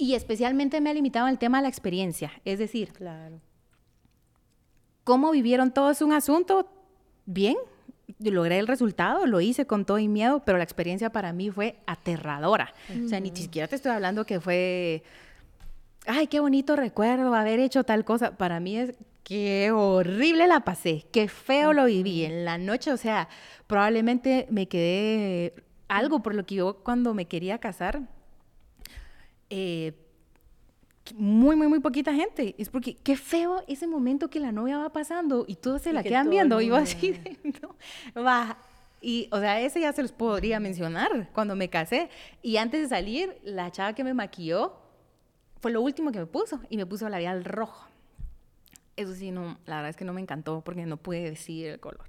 Y 0.03 0.17
especialmente 0.17 0.81
me 0.81 0.91
ha 0.91 0.95
limitado 0.95 1.29
el 1.29 1.39
tema 1.39 1.59
de 1.59 1.63
la 1.63 1.69
experiencia. 1.69 2.33
Es 2.45 2.59
decir, 2.59 2.93
claro. 2.93 3.41
¿cómo 5.05 5.31
vivieron 5.31 5.73
todos 5.73 6.03
un 6.03 6.13
asunto? 6.13 6.69
Bien, 7.25 7.57
logré 8.19 8.59
el 8.59 8.67
resultado, 8.67 9.27
lo 9.27 9.41
hice 9.41 9.65
con 9.65 9.85
todo 9.85 10.01
y 10.01 10.09
miedo, 10.09 10.43
pero 10.45 10.59
la 10.59 10.65
experiencia 10.65 11.11
para 11.11 11.33
mí 11.33 11.53
fue 11.53 11.77
aterradora. 11.87 12.75
O 13.05 13.07
sea, 13.07 13.21
ni 13.21 13.31
siquiera 13.31 13.69
te 13.69 13.77
estoy 13.77 13.93
hablando 13.93 14.27
que 14.27 14.41
fue, 14.41 15.05
ay, 16.09 16.27
qué 16.27 16.41
bonito 16.41 16.75
recuerdo 16.75 17.33
haber 17.33 17.61
hecho 17.61 17.85
tal 17.85 18.05
cosa. 18.05 18.37
Para 18.37 18.59
mí 18.59 18.79
es 18.79 18.95
qué 19.23 19.71
horrible 19.71 20.49
la 20.49 20.65
pasé, 20.65 21.07
qué 21.13 21.29
feo 21.29 21.73
lo 21.73 21.85
viví 21.85 22.25
en 22.25 22.45
la 22.45 22.59
noche, 22.59 22.91
o 22.91 22.97
sea, 22.97 23.29
probablemente 23.69 24.49
me 24.51 24.67
quedé 24.67 25.55
algo 25.87 26.25
por 26.25 26.35
lo 26.35 26.45
que 26.45 26.57
yo 26.57 26.83
cuando 26.83 27.15
me 27.15 27.27
quería 27.27 27.59
casar, 27.59 28.03
eh, 29.55 29.93
muy, 31.15 31.57
muy, 31.57 31.69
muy 31.69 31.81
poquita 31.81 32.15
gente. 32.15 32.55
Es 32.57 32.71
porque 32.71 32.95
qué 32.95 33.17
feo 33.17 33.63
ese 33.69 33.87
momento 33.87 34.31
que 34.31 34.41
la 34.41 34.51
novia 34.51 34.79
va 34.79 34.91
pasando 34.91 35.45
y 35.47 35.57
todos 35.57 35.83
se 35.83 35.93
la 35.93 36.03
quedan 36.03 36.31
viendo. 36.31 36.59
Y 36.63 36.69
yo 36.69 36.77
así, 36.77 37.21
no, 37.63 38.23
va. 38.23 38.57
Y, 39.03 39.29
o 39.31 39.39
sea, 39.39 39.61
ese 39.61 39.81
ya 39.81 39.93
se 39.93 40.01
los 40.01 40.13
podría 40.13 40.59
mencionar 40.59 41.29
cuando 41.35 41.55
me 41.55 41.69
casé. 41.69 42.09
Y 42.41 42.57
antes 42.57 42.81
de 42.81 42.89
salir, 42.89 43.37
la 43.45 43.71
chava 43.71 43.95
que 43.95 44.05
me 44.05 44.15
maquilló 44.15 44.75
fue 45.61 45.71
lo 45.71 45.83
último 45.83 46.13
que 46.13 46.21
me 46.21 46.27
puso 46.27 46.61
y 46.71 46.79
me 46.79 46.87
puso 46.87 47.07
labial 47.11 47.45
rojo. 47.45 47.89
Eso 48.97 49.15
sí, 49.15 49.33
no, 49.33 49.59
la 49.67 49.77
verdad 49.77 49.91
es 49.91 49.97
que 49.97 50.07
no 50.07 50.15
me 50.15 50.23
encantó 50.23 50.63
porque 50.63 50.87
no 50.87 50.97
pude 50.97 51.25
decir 51.25 51.67
el 51.67 51.81
color. 51.81 52.07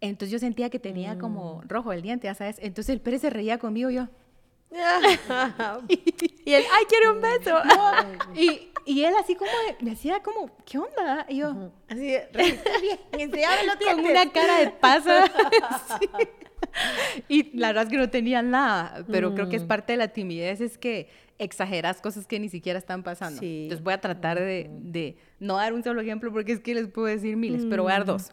Entonces 0.00 0.32
yo 0.32 0.40
sentía 0.40 0.70
que 0.70 0.80
tenía 0.80 1.18
como 1.20 1.58
mm. 1.58 1.68
rojo 1.68 1.92
el 1.92 2.02
diente, 2.02 2.26
ya 2.26 2.34
sabes. 2.34 2.56
Entonces 2.58 2.94
el 2.94 3.00
Pérez 3.00 3.20
se 3.20 3.30
reía 3.30 3.58
conmigo 3.58 3.90
yo. 3.90 4.08
y 6.44 6.52
él, 6.52 6.64
ay, 6.72 6.84
quiero 6.88 7.14
un 7.14 7.20
beso. 7.20 7.56
y, 8.34 8.70
y, 8.84 9.04
él 9.04 9.14
así 9.18 9.34
como, 9.34 9.50
me 9.80 9.92
hacía 9.92 10.22
como, 10.22 10.50
¿qué 10.64 10.78
onda? 10.78 11.26
Y 11.28 11.38
yo, 11.38 11.72
así, 11.88 12.00
bien, 13.12 13.30
Con 13.30 14.00
una 14.00 14.30
cara 14.30 14.60
de 14.60 14.70
pasa. 14.70 15.24
Y 17.28 17.56
la 17.56 17.68
verdad 17.68 17.84
es 17.84 17.90
que 17.90 17.98
no 17.98 18.10
tenía 18.10 18.42
nada, 18.42 19.04
pero 19.08 19.32
creo 19.34 19.48
que 19.48 19.56
es 19.56 19.62
mm. 19.62 19.68
parte 19.68 19.92
de 19.92 19.96
la 19.96 20.08
timidez, 20.08 20.60
es 20.60 20.76
que 20.76 21.08
exageras 21.38 22.00
cosas 22.00 22.26
que 22.26 22.40
ni 22.40 22.48
siquiera 22.48 22.78
están 22.78 23.04
pasando. 23.04 23.40
Entonces 23.42 23.84
voy 23.84 23.92
a 23.92 24.00
tratar 24.00 24.40
de, 24.40 24.68
de, 24.72 25.16
no 25.38 25.56
dar 25.56 25.72
un 25.72 25.84
solo 25.84 26.00
ejemplo 26.00 26.32
porque 26.32 26.52
es 26.52 26.60
que 26.60 26.74
les 26.74 26.88
puedo 26.88 27.06
decir 27.06 27.36
miles, 27.36 27.64
pero 27.70 27.84
voy 27.84 27.92
a 27.92 27.96
dar 27.96 28.04
mm. 28.04 28.06
dos. 28.06 28.32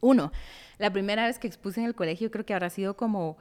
Uno, 0.00 0.32
la 0.78 0.92
primera 0.92 1.26
vez 1.26 1.38
que 1.38 1.46
expuse 1.46 1.80
en 1.80 1.86
el 1.86 1.94
colegio 1.94 2.32
creo 2.32 2.44
que 2.44 2.54
habrá 2.54 2.70
sido 2.70 2.96
como 2.96 3.36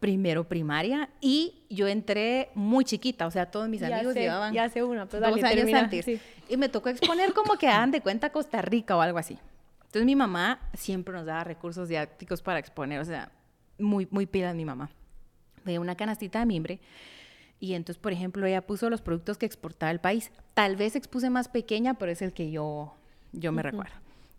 primero 0.00 0.44
primaria 0.44 1.08
y 1.20 1.64
yo 1.70 1.88
entré 1.88 2.50
muy 2.54 2.84
chiquita, 2.84 3.26
o 3.26 3.30
sea, 3.30 3.50
todos 3.50 3.68
mis 3.68 3.82
amigos 3.82 4.14
llevaban 4.14 4.52
ya 4.52 4.64
hace 4.64 4.82
una, 4.82 5.06
dos 5.06 5.42
años 5.42 5.72
antes. 5.72 6.20
Y 6.48 6.56
me 6.56 6.68
tocó 6.68 6.90
exponer 6.90 7.32
como 7.32 7.56
que 7.56 7.68
hagan 7.68 7.90
de 7.90 8.00
cuenta 8.00 8.30
Costa 8.30 8.60
Rica 8.60 8.96
o 8.96 9.00
algo 9.00 9.18
así. 9.18 9.38
Entonces 9.80 10.04
mi 10.04 10.16
mamá 10.16 10.60
siempre 10.74 11.14
nos 11.14 11.24
daba 11.24 11.44
recursos 11.44 11.88
didácticos 11.88 12.42
para 12.42 12.58
exponer, 12.58 13.00
o 13.00 13.04
sea, 13.04 13.30
muy, 13.78 14.06
muy 14.10 14.26
pila 14.26 14.52
mi 14.52 14.64
mamá. 14.64 14.90
Me 15.64 15.78
una 15.78 15.94
canastita 15.94 16.40
de 16.40 16.46
mimbre 16.46 16.80
y 17.60 17.72
entonces, 17.72 17.98
por 17.98 18.12
ejemplo, 18.12 18.44
ella 18.46 18.66
puso 18.66 18.90
los 18.90 19.00
productos 19.00 19.38
que 19.38 19.46
exportaba 19.46 19.90
el 19.90 20.00
país. 20.00 20.30
Tal 20.52 20.76
vez 20.76 20.96
expuse 20.96 21.30
más 21.30 21.48
pequeña, 21.48 21.94
pero 21.94 22.12
es 22.12 22.20
el 22.20 22.34
que 22.34 22.50
yo, 22.50 22.94
yo 23.32 23.52
me 23.52 23.62
recuerdo. 23.62 23.94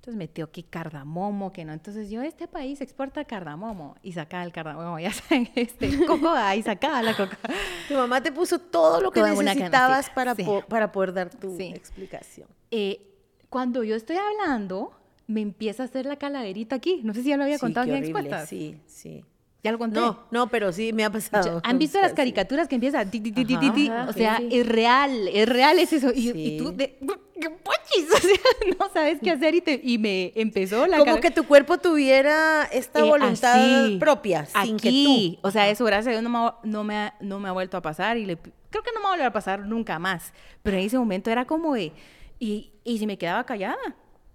Entonces 0.05 0.19
metió 0.19 0.51
que 0.51 0.61
cardamomo, 0.61 1.51
que 1.51 1.65
no. 1.65 1.73
Entonces 1.73 2.11
yo, 2.11 2.21
este 2.21 2.47
país 2.47 2.79
exporta 2.79 3.25
cardamomo 3.25 3.95
y 4.03 4.11
sacaba 4.11 4.43
el 4.43 4.51
cardamomo, 4.51 4.99
ya 4.99 5.11
saben, 5.11 5.49
este, 5.55 6.05
cocoa 6.05 6.55
y 6.55 6.61
sacaba 6.61 7.01
la 7.01 7.17
coca. 7.17 7.39
Tu 7.87 7.95
mamá 7.95 8.21
te 8.21 8.31
puso 8.31 8.59
todo 8.59 9.01
lo 9.01 9.09
que 9.09 9.23
necesitabas 9.23 10.11
para, 10.11 10.35
para 10.69 10.91
poder 10.91 11.11
dar 11.11 11.31
tu 11.31 11.57
explicación. 11.59 12.47
Eh, 12.69 13.01
cuando 13.49 13.83
yo 13.83 13.95
estoy 13.95 14.17
hablando, 14.17 14.91
me 15.25 15.41
empieza 15.41 15.81
a 15.81 15.85
hacer 15.87 16.05
la 16.05 16.17
calaverita 16.17 16.75
aquí. 16.75 17.01
No 17.03 17.11
sé 17.15 17.23
si 17.23 17.29
ya 17.29 17.37
lo 17.37 17.43
había 17.45 17.57
contado 17.57 17.87
en 17.87 17.95
expuestas. 17.95 18.47
Sí, 18.47 18.79
sí. 18.85 19.25
¿Ya 19.63 19.71
lo 19.71 19.79
conté? 19.79 19.99
No, 19.99 20.27
no, 20.29 20.49
pero 20.49 20.71
sí 20.71 20.93
me 20.93 21.03
ha 21.03 21.09
pasado. 21.09 21.61
¿Han 21.63 21.79
visto 21.79 21.99
las 21.99 22.13
caricaturas 22.13 22.67
que 22.67 22.75
empiezan? 22.75 23.09
Ti, 23.09 23.21
ti, 23.21 23.31
ti, 23.31 23.43
ti, 23.43 23.57
ti, 23.57 23.89
o 24.07 24.13
sea, 24.13 24.39
es 24.51 24.67
real, 24.67 25.27
es 25.29 25.49
real 25.49 25.79
es 25.79 25.93
eso. 25.93 26.11
Y, 26.13 26.59
tú, 26.59 26.71
de, 26.75 26.99
¿qué 27.39 27.49
pochis? 27.49 28.05
O 28.15 28.17
sea, 28.17 28.77
no 28.79 28.93
sabes 28.93 29.19
qué 29.21 29.31
hacer 29.31 29.55
y, 29.55 29.61
te, 29.61 29.79
y 29.83 29.97
me 29.97 30.31
empezó 30.35 30.87
la... 30.87 30.97
Como 30.97 31.19
que 31.19 31.31
tu 31.31 31.45
cuerpo 31.45 31.77
tuviera 31.77 32.63
esta 32.63 32.99
eh, 32.99 33.03
voluntad 33.03 33.99
propia, 33.99 34.45
sin 34.45 34.75
aquí, 34.75 35.35
que 35.35 35.39
tú. 35.39 35.47
O 35.47 35.51
sea, 35.51 35.69
eso, 35.69 35.85
gracias 35.85 36.07
a 36.07 36.11
Dios, 36.11 36.23
no 36.23 36.29
me, 36.29 36.69
no 36.69 36.83
me, 36.83 36.95
ha, 36.95 37.15
no 37.19 37.39
me 37.39 37.49
ha 37.49 37.51
vuelto 37.51 37.77
a 37.77 37.81
pasar 37.81 38.17
y 38.17 38.25
le, 38.25 38.37
creo 38.37 38.83
que 38.83 38.91
no 38.93 38.99
me 38.99 39.03
va 39.03 39.09
a 39.09 39.13
volver 39.13 39.27
a 39.27 39.33
pasar 39.33 39.61
nunca 39.61 39.99
más. 39.99 40.33
Pero 40.63 40.77
en 40.77 40.83
ese 40.83 40.97
momento 40.97 41.29
era 41.31 41.45
como 41.45 41.73
de... 41.73 41.91
Y, 42.39 42.73
y 42.83 42.97
si 42.97 43.07
me 43.07 43.17
quedaba 43.17 43.45
callada, 43.45 43.77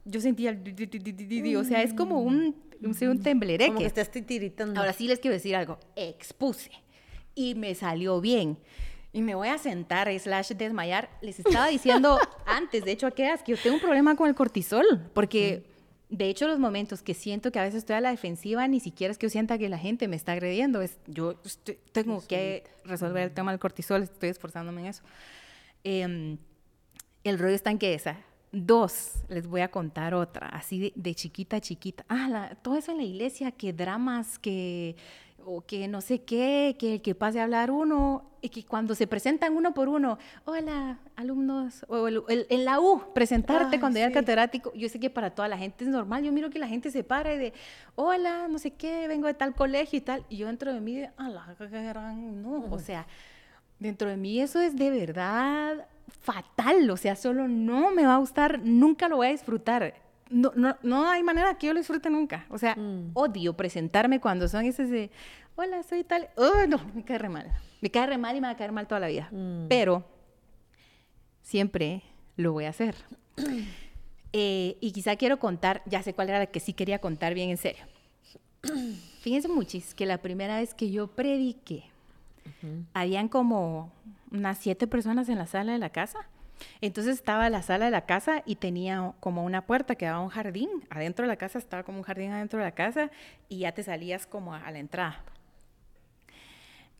yo 0.04 0.20
sentía... 0.20 0.58
O 1.58 1.64
sea, 1.64 1.82
es 1.82 1.94
como 1.94 2.20
un 2.20 2.54
un, 2.82 3.08
un 3.08 3.22
temblereque. 3.22 3.68
Como 3.68 3.80
que 3.80 3.86
estás 3.86 4.10
titiritando. 4.10 4.80
Ahora 4.80 4.92
sí 4.92 5.06
les 5.06 5.18
quiero 5.18 5.34
decir 5.34 5.56
algo. 5.56 5.78
Expuse 5.96 6.70
y 7.34 7.54
me 7.54 7.74
salió 7.74 8.20
bien. 8.20 8.58
Y 9.12 9.22
me 9.22 9.34
voy 9.34 9.48
a 9.48 9.58
sentar, 9.58 10.08
slash 10.18 10.52
desmayar. 10.52 11.10
Les 11.20 11.38
estaba 11.40 11.66
diciendo 11.66 12.18
antes, 12.46 12.84
de 12.84 12.92
hecho, 12.92 13.06
a 13.06 13.10
qué 13.10 13.34
que 13.44 13.52
yo 13.52 13.58
tengo 13.62 13.76
un 13.76 13.82
problema 13.82 14.14
con 14.14 14.28
el 14.28 14.34
cortisol, 14.34 15.10
porque 15.12 15.64
de 16.08 16.28
hecho 16.28 16.46
los 16.48 16.58
momentos 16.58 17.02
que 17.02 17.14
siento 17.14 17.52
que 17.52 17.58
a 17.58 17.62
veces 17.62 17.78
estoy 17.78 17.96
a 17.96 18.00
la 18.00 18.10
defensiva, 18.10 18.66
ni 18.68 18.80
siquiera 18.80 19.12
es 19.12 19.18
que 19.18 19.26
yo 19.26 19.30
sienta 19.30 19.58
que 19.58 19.68
la 19.68 19.78
gente 19.78 20.08
me 20.08 20.16
está 20.16 20.32
agrediendo, 20.32 20.80
es 20.82 20.98
yo 21.06 21.40
tengo 21.92 22.22
que 22.26 22.64
resolver 22.84 23.24
el 23.24 23.30
tema 23.32 23.52
del 23.52 23.60
cortisol, 23.60 24.02
estoy 24.02 24.28
esforzándome 24.28 24.82
en 24.82 24.86
eso. 24.88 25.02
Em, 25.82 26.38
el 27.24 27.38
rollo 27.38 27.54
está 27.54 27.70
en 27.70 27.78
que 27.78 27.94
esa, 27.94 28.16
Dos, 28.52 29.12
les 29.28 29.46
voy 29.46 29.60
a 29.60 29.70
contar 29.70 30.12
otra, 30.12 30.48
así 30.48 30.92
de, 30.96 31.14
chiquita 31.14 31.60
chiquita. 31.60 32.04
Ah, 32.08 32.56
todo 32.62 32.76
eso 32.76 32.90
en 32.90 32.96
la 32.96 33.04
iglesia, 33.04 33.52
que 33.52 33.72
dramas, 33.72 34.40
que, 34.40 34.96
o 35.44 35.62
que 35.62 35.88
no 35.88 36.00
sé 36.00 36.22
qué, 36.22 36.76
que 36.78 36.94
el 36.94 37.02
que 37.02 37.14
pase 37.14 37.40
a 37.40 37.44
hablar 37.44 37.70
uno, 37.70 38.24
y 38.42 38.48
que 38.48 38.64
cuando 38.64 38.94
se 38.94 39.06
presentan 39.06 39.56
uno 39.56 39.74
por 39.74 39.88
uno, 39.88 40.18
hola, 40.44 40.98
alumnos, 41.16 41.84
o 41.88 42.08
el, 42.08 42.24
en 42.28 42.64
la 42.64 42.80
U, 42.80 43.02
presentarte 43.14 43.78
cuando 43.80 43.98
ya 43.98 44.10
catedrático, 44.12 44.72
yo 44.74 44.88
sé 44.88 44.98
que 44.98 45.10
para 45.10 45.30
toda 45.30 45.48
la 45.48 45.58
gente 45.58 45.84
es 45.84 45.90
normal, 45.90 46.24
yo 46.24 46.32
miro 46.32 46.50
que 46.50 46.58
la 46.58 46.68
gente 46.68 46.90
se 46.90 47.04
para 47.04 47.34
y 47.34 47.38
de, 47.38 47.52
hola, 47.96 48.48
no 48.48 48.58
sé 48.58 48.72
qué, 48.72 49.08
vengo 49.08 49.26
de 49.26 49.34
tal 49.34 49.54
colegio 49.54 49.98
y 49.98 50.02
tal, 50.02 50.24
y 50.28 50.38
yo 50.38 50.46
dentro 50.46 50.72
de 50.72 50.80
mí, 50.80 51.02
a 51.16 51.28
la 51.28 51.54
gran, 51.68 52.42
no, 52.42 52.66
o 52.70 52.78
sea, 52.78 53.06
dentro 53.78 54.08
de 54.08 54.16
mí 54.16 54.40
eso 54.40 54.60
es 54.60 54.76
de 54.76 54.90
verdad 54.90 55.86
fatal, 56.20 56.88
o 56.90 56.96
sea, 56.96 57.16
solo 57.16 57.48
no 57.48 57.90
me 57.90 58.06
va 58.06 58.14
a 58.14 58.18
gustar, 58.18 58.60
nunca 58.62 59.08
lo 59.08 59.16
voy 59.16 59.28
a 59.28 59.30
disfrutar. 59.30 59.94
No, 60.30 60.52
no, 60.54 60.76
no 60.82 61.08
hay 61.08 61.22
manera 61.22 61.58
que 61.58 61.66
yo 61.66 61.74
lo 61.74 61.80
disfrute 61.80 62.08
nunca. 62.08 62.46
O 62.48 62.58
sea, 62.58 62.76
mm. 62.76 63.10
odio 63.14 63.54
presentarme 63.54 64.20
cuando 64.20 64.48
son 64.48 64.64
esos 64.64 64.88
de, 64.88 65.10
hola, 65.56 65.82
soy 65.82 66.04
tal. 66.04 66.30
Oh, 66.36 66.66
no, 66.68 66.78
me 66.94 67.04
cae 67.04 67.18
re 67.18 67.28
mal. 67.28 67.52
Me 67.80 67.90
cae 67.90 68.06
re 68.06 68.18
mal 68.18 68.36
y 68.36 68.40
me 68.40 68.46
va 68.46 68.52
a 68.52 68.56
caer 68.56 68.72
mal 68.72 68.86
toda 68.86 69.00
la 69.00 69.08
vida. 69.08 69.28
Mm. 69.32 69.66
Pero 69.68 70.04
siempre 71.42 72.02
lo 72.36 72.52
voy 72.52 72.64
a 72.64 72.70
hacer. 72.70 72.94
Eh, 74.32 74.76
y 74.80 74.92
quizá 74.92 75.16
quiero 75.16 75.40
contar, 75.40 75.82
ya 75.86 76.04
sé 76.04 76.14
cuál 76.14 76.28
era 76.28 76.38
la 76.38 76.46
que 76.46 76.60
sí 76.60 76.72
quería 76.72 77.00
contar 77.00 77.34
bien 77.34 77.50
en 77.50 77.56
serio. 77.56 77.82
Fíjense 79.22 79.48
muchis 79.48 79.92
que 79.92 80.06
la 80.06 80.18
primera 80.18 80.58
vez 80.58 80.72
que 80.72 80.92
yo 80.92 81.08
prediqué, 81.08 81.82
habían 82.94 83.28
como 83.28 83.90
unas 84.30 84.58
siete 84.58 84.86
personas 84.86 85.28
en 85.28 85.38
la 85.38 85.46
sala 85.46 85.72
de 85.72 85.78
la 85.78 85.90
casa. 85.90 86.20
Entonces 86.80 87.16
estaba 87.16 87.48
la 87.50 87.62
sala 87.62 87.86
de 87.86 87.90
la 87.90 88.06
casa 88.06 88.42
y 88.46 88.56
tenía 88.56 89.12
como 89.20 89.44
una 89.44 89.66
puerta 89.66 89.94
que 89.94 90.06
daba 90.06 90.20
un 90.20 90.28
jardín. 90.28 90.68
Adentro 90.90 91.24
de 91.24 91.28
la 91.28 91.36
casa 91.36 91.58
estaba 91.58 91.82
como 91.82 91.98
un 91.98 92.04
jardín 92.04 92.32
adentro 92.32 92.58
de 92.58 92.64
la 92.64 92.74
casa 92.74 93.10
y 93.48 93.60
ya 93.60 93.72
te 93.72 93.82
salías 93.82 94.26
como 94.26 94.54
a, 94.54 94.70
la 94.70 94.78
entrada. 94.78 95.22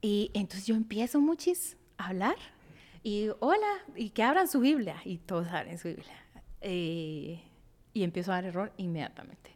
Y 0.00 0.30
entonces 0.34 0.66
yo 0.66 0.74
empiezo 0.74 1.20
muchis 1.20 1.76
a 1.98 2.08
hablar 2.08 2.36
y 3.02 3.28
hola, 3.40 3.66
y 3.96 4.10
que 4.10 4.22
abran 4.22 4.48
su 4.48 4.60
Biblia. 4.60 4.96
Y 5.04 5.18
todos 5.18 5.48
abren 5.48 5.78
su 5.78 5.88
Biblia. 5.88 6.24
Eh, 6.60 7.40
y 7.92 8.02
empiezo 8.02 8.32
a 8.32 8.36
dar 8.36 8.44
error 8.44 8.72
inmediatamente. 8.76 9.50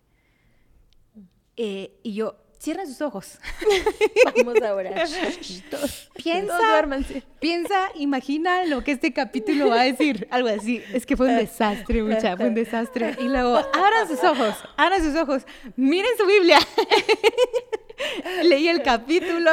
Eh, 1.57 2.01
y 2.03 2.15
yo, 2.15 2.37
Cierren 2.65 2.87
sus 2.87 3.03
ojos. 3.03 3.39
Vamos 4.37 4.63
ahora. 4.63 4.91
piensa, 6.17 6.89
piensa, 7.39 7.91
imagina 7.95 8.65
lo 8.65 8.83
que 8.83 8.93
este 8.93 9.13
capítulo 9.13 9.69
va 9.69 9.83
a 9.83 9.85
decir. 9.85 10.27
Algo 10.31 10.49
así. 10.49 10.83
Es 10.95 11.05
que 11.05 11.15
fue 11.15 11.29
un 11.29 11.37
desastre, 11.37 12.03
mucha, 12.03 12.39
fue 12.39 12.47
un 12.47 12.55
desastre. 12.55 13.17
Y 13.21 13.25
luego, 13.25 13.59
abran 13.59 14.09
sus 14.09 14.25
ojos, 14.25 14.55
abran 14.79 15.05
sus 15.05 15.15
ojos, 15.15 15.43
miren 15.77 16.13
su 16.17 16.25
Biblia. 16.25 16.59
Leí 18.45 18.67
el 18.69 18.83
capítulo. 18.83 19.51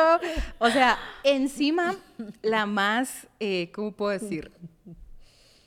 O 0.60 0.70
sea, 0.70 0.98
encima, 1.26 1.98
la 2.42 2.66
más, 2.66 3.28
eh, 3.42 3.74
¿cómo 3.74 3.92
puedo 3.92 4.18
decir? 4.18 4.54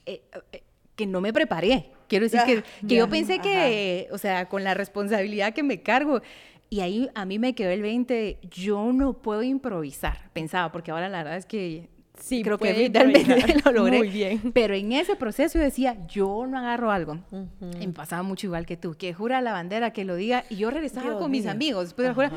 Eh, 0.07 0.23
eh, 0.51 0.63
que 0.97 1.05
no 1.05 1.21
me 1.21 1.31
preparé. 1.31 1.91
Quiero 2.09 2.25
decir 2.25 2.41
que, 2.47 2.63
que 2.87 2.95
yo 2.95 3.09
pensé 3.09 3.39
que, 3.39 4.09
o 4.13 4.19
sea, 4.19 4.49
con 4.49 4.65
la 4.65 4.73
responsabilidad 4.73 5.53
que 5.53 5.63
me 5.63 5.83
cargo, 5.83 6.23
y 6.71 6.81
ahí 6.81 7.09
a 7.15 7.25
mí 7.25 7.39
me 7.39 7.55
quedó 7.55 7.71
el 7.71 7.83
20, 7.83 8.39
yo 8.51 8.93
no 8.93 9.15
puedo 9.15 9.43
improvisar, 9.43 10.31
pensaba, 10.33 10.73
porque 10.73 10.91
ahora 10.91 11.09
la 11.09 11.19
verdad 11.19 11.37
es 11.37 11.47
que 11.47 11.89
sí, 12.19 12.43
creo 12.43 12.59
que 12.59 12.75
finalmente 12.75 13.57
lo 13.65 13.73
logré. 13.73 13.99
Muy 13.99 14.09
bien. 14.09 14.53
Pero 14.53 14.75
en 14.75 14.93
ese 14.93 15.17
proceso 15.17 15.59
yo 15.59 15.65
decía, 15.65 15.97
yo 16.07 16.47
no 16.47 16.59
agarro 16.59 16.91
algo. 16.91 17.19
Y 17.81 17.87
me 17.87 17.93
pasaba 17.93 18.23
mucho 18.23 18.47
igual 18.47 18.67
que 18.67 18.77
tú, 18.77 18.95
que 18.95 19.13
jura 19.15 19.41
la 19.41 19.53
bandera, 19.53 19.93
que 19.93 20.05
lo 20.05 20.17
diga, 20.17 20.45
y 20.51 20.57
yo 20.57 20.71
regresaba 20.71 21.19
con 21.19 21.31
mis 21.31 21.47
amigos 21.47 21.85
después 21.85 22.09
de 22.09 22.15
jura, 22.15 22.33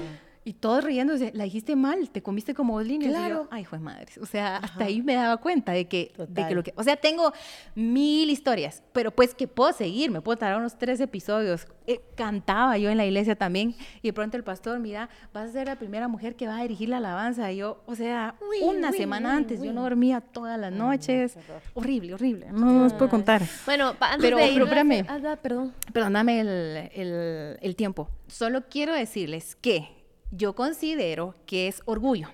Y 0.48 0.54
todos 0.54 0.82
riéndose, 0.82 1.34
la 1.34 1.44
dijiste 1.44 1.76
mal, 1.76 2.10
te 2.10 2.24
comiste 2.24 2.54
como 2.54 2.78
dos 2.78 2.88
líneas. 2.88 3.12
Claro. 3.12 3.50
Ay, 3.52 3.66
fue 3.66 3.80
madre. 3.80 4.14
O 4.22 4.26
sea, 4.26 4.56
hasta 4.56 4.86
ahí 4.86 5.02
me 5.02 5.14
daba 5.14 5.36
cuenta 5.36 5.74
de 5.74 5.90
que, 5.90 6.14
de 6.30 6.48
que 6.48 6.56
lo 6.56 6.64
que. 6.64 6.72
O 6.78 6.84
sea, 6.84 6.96
tengo 6.96 7.34
mil 7.76 8.30
historias, 8.30 8.82
pero 8.94 9.12
pues 9.12 9.36
que 9.36 9.46
puedo 9.50 9.74
seguir, 9.74 10.10
me 10.10 10.22
puedo 10.22 10.38
tardar 10.38 10.58
unos 10.58 10.78
tres 10.78 11.02
episodios. 11.02 11.68
Eh, 11.86 12.00
cantaba 12.16 12.78
yo 12.78 12.90
en 12.90 12.96
la 12.96 13.06
iglesia 13.06 13.36
también, 13.36 13.76
y 14.02 14.08
de 14.08 14.14
pronto 14.14 14.38
el 14.38 14.46
pastor, 14.46 14.80
mira, 14.80 15.10
vas 15.34 15.50
a 15.50 15.52
ser 15.52 15.68
la 15.68 15.76
primera 15.76 16.08
mujer 16.08 16.38
que 16.38 16.48
va 16.48 16.60
a 16.60 16.62
dirigir 16.62 16.88
la 16.88 16.98
alabanza. 16.98 17.52
Y 17.52 17.58
yo, 17.58 17.84
o 17.86 17.96
sea, 17.96 18.36
una 18.62 18.94
semana 18.94 19.36
antes, 19.36 19.62
yo 19.62 19.74
no 19.74 19.82
dormía 19.82 20.22
todas 20.22 20.58
las 20.58 20.72
noches. 20.72 21.38
horrible, 21.74 22.14
horrible. 22.14 22.54
No 22.54 22.86
os 22.86 22.94
puedo 22.94 23.10
contar. 23.10 23.42
Bueno, 23.66 23.98
antes 24.00 24.22
pero, 24.22 24.38
de 24.38 24.48
ir, 24.48 25.06
ah, 25.10 25.38
perdón. 25.42 25.74
Perdóname 25.92 26.40
el, 26.40 26.90
el, 26.94 27.58
el 27.60 27.76
tiempo. 27.76 28.10
Solo 28.28 28.64
quiero 28.70 28.94
decirles 28.94 29.58
que 29.58 29.97
yo 30.32 30.54
considero 30.54 31.36
que 31.46 31.68
es 31.68 31.82
orgullo. 31.86 32.30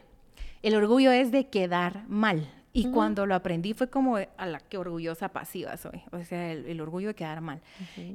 El 0.62 0.76
orgullo 0.76 1.12
es 1.12 1.32
de 1.32 1.48
quedar 1.48 2.08
mal. 2.08 2.50
Y 2.76 2.90
cuando 2.90 3.28
lo 3.28 3.36
aprendí 3.36 3.74
fue 3.74 3.88
como 3.88 4.18
a 4.18 4.46
la 4.48 4.60
que 4.60 4.80
orgullosa 4.80 5.30
pasiva 5.30 5.78
soy. 5.78 6.02
O 6.12 6.24
sea, 6.24 6.52
el, 6.52 6.82
orgullo 6.82 7.10
de 7.10 7.14
quedar 7.14 7.40
mal. 7.40 7.62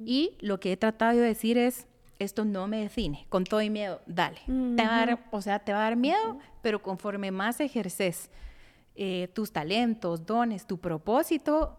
Y 0.04 0.32
lo 0.40 0.58
que 0.58 0.72
he 0.72 0.76
tratado 0.76 1.16
de 1.16 1.26
decir 1.28 1.56
es, 1.56 1.86
esto 2.18 2.44
no 2.44 2.66
me 2.66 2.80
define. 2.80 3.26
Con 3.28 3.44
todo 3.44 3.62
y 3.62 3.70
miedo, 3.70 4.00
dale. 4.06 4.40
te 4.46 4.84
va 4.84 5.02
a 5.02 5.06
dar, 5.06 5.24
o 5.30 5.40
sea, 5.40 5.60
te 5.60 5.72
va 5.72 5.78
a 5.78 5.82
dar 5.84 5.96
miedo, 5.96 6.38
pero 6.60 6.82
conforme 6.82 7.30
más 7.30 7.60
ejerces 7.60 8.30
eh, 8.96 9.28
tus 9.32 9.52
talentos, 9.52 10.26
dones, 10.26 10.66
tu 10.66 10.78
propósito, 10.78 11.78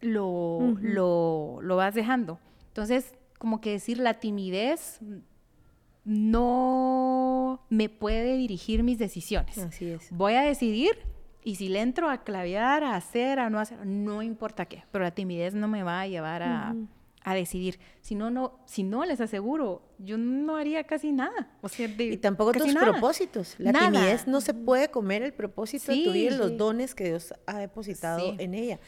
lo, 0.00 0.76
lo, 0.80 1.60
lo 1.62 1.76
vas 1.76 1.94
dejando. 1.94 2.40
Entonces, 2.68 3.14
como 3.38 3.60
que 3.60 3.70
decir 3.70 3.98
la 3.98 4.14
timidez 4.14 4.98
no 6.04 7.64
me 7.68 7.88
puede 7.88 8.36
dirigir 8.36 8.82
mis 8.82 8.98
decisiones. 8.98 9.58
Así 9.58 9.90
es. 9.90 10.08
Voy 10.10 10.34
a 10.34 10.42
decidir 10.42 11.10
y 11.42 11.56
si 11.56 11.68
le 11.68 11.80
entro 11.80 12.10
a 12.10 12.22
clavear, 12.22 12.84
a 12.84 12.96
hacer, 12.96 13.38
a 13.38 13.48
no 13.50 13.58
hacer, 13.58 13.84
no 13.86 14.22
importa 14.22 14.66
qué, 14.66 14.84
pero 14.90 15.04
la 15.04 15.10
timidez 15.12 15.54
no 15.54 15.68
me 15.68 15.82
va 15.82 16.02
a 16.02 16.06
llevar 16.06 16.42
a, 16.42 16.74
decidir. 17.34 17.78
Si 18.00 18.14
no, 18.14 18.30
no, 18.30 18.58
si 18.66 18.82
no 18.82 19.04
les 19.04 19.20
aseguro, 19.20 19.82
yo 19.98 20.18
no 20.18 20.56
haría 20.56 20.84
casi 20.84 21.12
nada. 21.12 21.50
O 21.62 21.68
sea, 21.68 21.86
y 21.86 22.16
tampoco 22.16 22.52
tus 22.52 22.74
propósitos. 22.74 23.54
La 23.58 23.72
timidez 23.72 24.26
no 24.26 24.40
se 24.40 24.52
puede 24.52 24.90
comer 24.90 25.22
el 25.22 25.32
propósito 25.32 25.92
de 25.92 26.04
tu 26.04 26.12
vida 26.12 26.36
los 26.36 26.56
dones 26.56 26.94
que 26.94 27.04
Dios 27.04 27.32
ha 27.46 27.58
depositado 27.58 28.34
en 28.38 28.54
ella. 28.54 28.80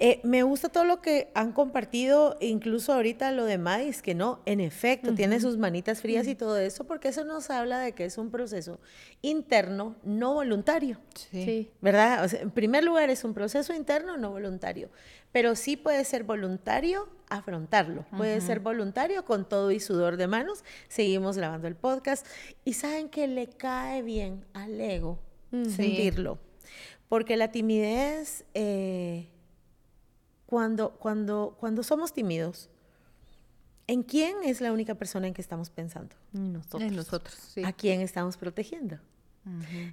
Eh, 0.00 0.20
me 0.22 0.44
gusta 0.44 0.68
todo 0.68 0.84
lo 0.84 1.00
que 1.00 1.30
han 1.34 1.52
compartido, 1.52 2.36
incluso 2.40 2.92
ahorita 2.92 3.32
lo 3.32 3.44
de 3.44 3.58
Madis, 3.58 4.00
que 4.00 4.14
no, 4.14 4.40
en 4.46 4.60
efecto, 4.60 5.14
tiene 5.14 5.40
sus 5.40 5.58
manitas 5.58 6.00
frías 6.00 6.28
y 6.28 6.36
todo 6.36 6.56
eso, 6.56 6.84
porque 6.84 7.08
eso 7.08 7.24
nos 7.24 7.50
habla 7.50 7.80
de 7.80 7.92
que 7.92 8.04
es 8.04 8.16
un 8.16 8.30
proceso 8.30 8.78
interno, 9.22 9.96
no 10.04 10.34
voluntario. 10.34 11.00
Sí. 11.14 11.70
¿Verdad? 11.80 12.32
en 12.32 12.50
primer 12.52 12.84
lugar, 12.84 13.10
es 13.10 13.24
un 13.24 13.34
proceso 13.34 13.74
interno, 13.74 14.16
no 14.16 14.30
voluntario, 14.30 14.88
pero 15.32 15.56
sí 15.56 15.76
puede 15.76 16.04
ser 16.04 16.22
voluntario 16.22 17.08
afrontarlo. 17.28 18.06
Puede 18.16 18.40
ser 18.40 18.60
voluntario 18.60 19.24
con 19.24 19.48
todo 19.48 19.70
y 19.70 19.80
sudor 19.80 20.16
de 20.16 20.28
manos. 20.28 20.64
Seguimos 20.88 21.36
grabando 21.36 21.68
el 21.68 21.74
podcast 21.74 22.26
y 22.64 22.74
saben 22.74 23.08
que 23.08 23.26
le 23.26 23.48
cae 23.48 24.02
bien 24.02 24.46
al 24.54 24.80
ego 24.80 25.18
sentirlo, 25.50 26.38
porque 27.08 27.36
la 27.36 27.50
timidez... 27.50 28.44
Eh, 28.54 29.28
cuando, 30.48 30.92
cuando, 30.92 31.58
cuando 31.60 31.82
somos 31.82 32.14
tímidos, 32.14 32.70
¿en 33.86 34.02
quién 34.02 34.38
es 34.42 34.62
la 34.62 34.72
única 34.72 34.94
persona 34.94 35.26
en 35.26 35.34
que 35.34 35.42
estamos 35.42 35.68
pensando? 35.68 36.16
Nosotros. 36.32 36.82
En 36.82 36.96
nosotros, 36.96 37.34
sí. 37.34 37.62
¿A 37.66 37.72
quién 37.74 38.00
estamos 38.00 38.38
protegiendo? 38.38 38.98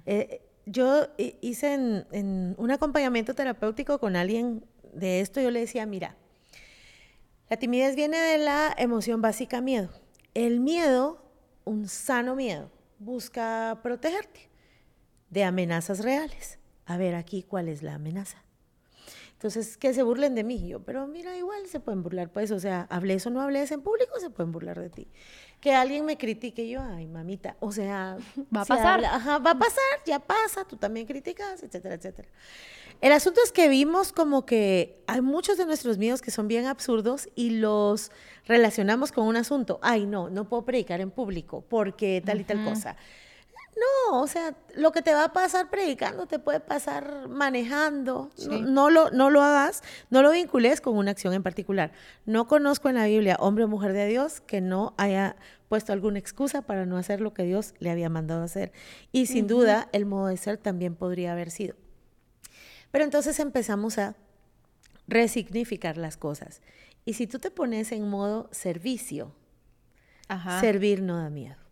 Eh, 0.06 0.40
yo 0.64 1.08
hice 1.18 1.74
en, 1.74 2.54
un 2.56 2.70
acompañamiento 2.70 3.34
terapéutico 3.34 3.98
con 3.98 4.16
alguien 4.16 4.64
de 4.94 5.20
esto, 5.20 5.42
yo 5.42 5.50
le 5.50 5.60
decía, 5.60 5.84
mira, 5.84 6.16
la 7.50 7.58
timidez 7.58 7.94
viene 7.94 8.16
de 8.16 8.38
la 8.38 8.74
emoción 8.78 9.20
básica 9.20 9.60
miedo. 9.60 9.90
El 10.32 10.60
miedo, 10.60 11.22
un 11.66 11.86
sano 11.86 12.34
miedo, 12.34 12.70
busca 12.98 13.78
protegerte 13.82 14.48
de 15.28 15.44
amenazas 15.44 16.02
reales. 16.02 16.58
A 16.86 16.96
ver 16.96 17.14
aquí 17.14 17.42
cuál 17.42 17.68
es 17.68 17.82
la 17.82 17.96
amenaza. 17.96 18.45
Entonces, 19.46 19.76
que 19.76 19.94
se 19.94 20.02
burlen 20.02 20.34
de 20.34 20.42
mí. 20.42 20.66
Yo, 20.66 20.80
pero 20.80 21.06
mira, 21.06 21.36
igual 21.36 21.68
se 21.68 21.78
pueden 21.78 22.02
burlar, 22.02 22.30
pues, 22.30 22.50
o 22.50 22.58
sea, 22.58 22.88
hables 22.90 23.24
o 23.26 23.30
no 23.30 23.40
hables 23.40 23.70
en 23.70 23.80
público, 23.80 24.18
se 24.18 24.28
pueden 24.28 24.50
burlar 24.50 24.80
de 24.80 24.90
ti. 24.90 25.06
Que 25.60 25.72
alguien 25.72 26.04
me 26.04 26.18
critique, 26.18 26.68
yo, 26.68 26.82
ay, 26.82 27.06
mamita, 27.06 27.56
o 27.60 27.70
sea, 27.70 28.18
va 28.56 28.62
a 28.62 28.64
pasar. 28.64 29.04
ajá, 29.04 29.38
va 29.38 29.52
a 29.52 29.58
pasar, 29.58 30.00
ya 30.04 30.18
pasa, 30.18 30.64
tú 30.64 30.76
también 30.76 31.06
criticas, 31.06 31.62
etcétera, 31.62 31.94
etcétera. 31.94 32.28
El 33.00 33.12
asunto 33.12 33.40
es 33.44 33.52
que 33.52 33.68
vimos 33.68 34.10
como 34.10 34.44
que 34.46 35.00
hay 35.06 35.20
muchos 35.20 35.58
de 35.58 35.66
nuestros 35.66 35.96
miedos 35.96 36.22
que 36.22 36.32
son 36.32 36.48
bien 36.48 36.66
absurdos 36.66 37.28
y 37.36 37.50
los 37.50 38.10
relacionamos 38.46 39.12
con 39.12 39.28
un 39.28 39.36
asunto. 39.36 39.78
Ay, 39.80 40.06
no, 40.06 40.28
no 40.28 40.48
puedo 40.48 40.64
predicar 40.64 41.00
en 41.00 41.12
público 41.12 41.64
porque 41.68 42.20
tal 42.24 42.40
y 42.40 42.44
tal 42.44 42.64
cosa. 42.64 42.96
No, 43.76 44.22
o 44.22 44.26
sea, 44.26 44.54
lo 44.74 44.90
que 44.90 45.02
te 45.02 45.12
va 45.12 45.24
a 45.24 45.32
pasar 45.34 45.68
predicando 45.68 46.26
te 46.26 46.38
puede 46.38 46.60
pasar 46.60 47.28
manejando. 47.28 48.30
No, 48.48 48.88
lo, 48.88 49.10
no 49.10 49.28
lo 49.28 49.42
hagas, 49.42 49.82
no 50.08 50.22
lo 50.22 50.30
vincules 50.30 50.80
con 50.80 50.96
una 50.96 51.10
acción 51.10 51.34
en 51.34 51.42
particular. 51.42 51.92
No 52.24 52.46
conozco 52.46 52.88
en 52.88 52.94
la 52.94 53.04
Biblia 53.04 53.36
hombre 53.38 53.64
o 53.64 53.68
mujer 53.68 53.92
de 53.92 54.06
Dios 54.06 54.40
que 54.40 54.62
no 54.62 54.94
haya 54.96 55.36
puesto 55.68 55.92
alguna 55.92 56.18
excusa 56.18 56.62
para 56.62 56.86
no 56.86 56.96
hacer 56.96 57.20
lo 57.20 57.34
que 57.34 57.42
Dios 57.42 57.74
le 57.78 57.90
había 57.90 58.08
mandado 58.08 58.42
hacer. 58.44 58.72
Y 59.12 59.26
sin 59.26 59.46
duda, 59.46 59.88
el 59.92 60.06
modo 60.06 60.28
de 60.28 60.38
ser 60.38 60.56
también 60.56 60.94
podría 60.94 61.32
haber 61.32 61.50
sido. 61.50 61.76
Pero 62.90 63.04
entonces 63.04 63.38
empezamos 63.40 63.98
a 63.98 64.16
resignificar 65.06 65.98
las 65.98 66.16
cosas. 66.16 66.62
Y 67.04 67.12
si 67.12 67.26
tú 67.26 67.38
te 67.38 67.50
pones 67.50 67.92
en 67.92 68.08
modo 68.08 68.48
servicio, 68.52 69.32
servir 70.60 71.02
no 71.02 71.18
da 71.18 71.28
miedo. 71.28 71.65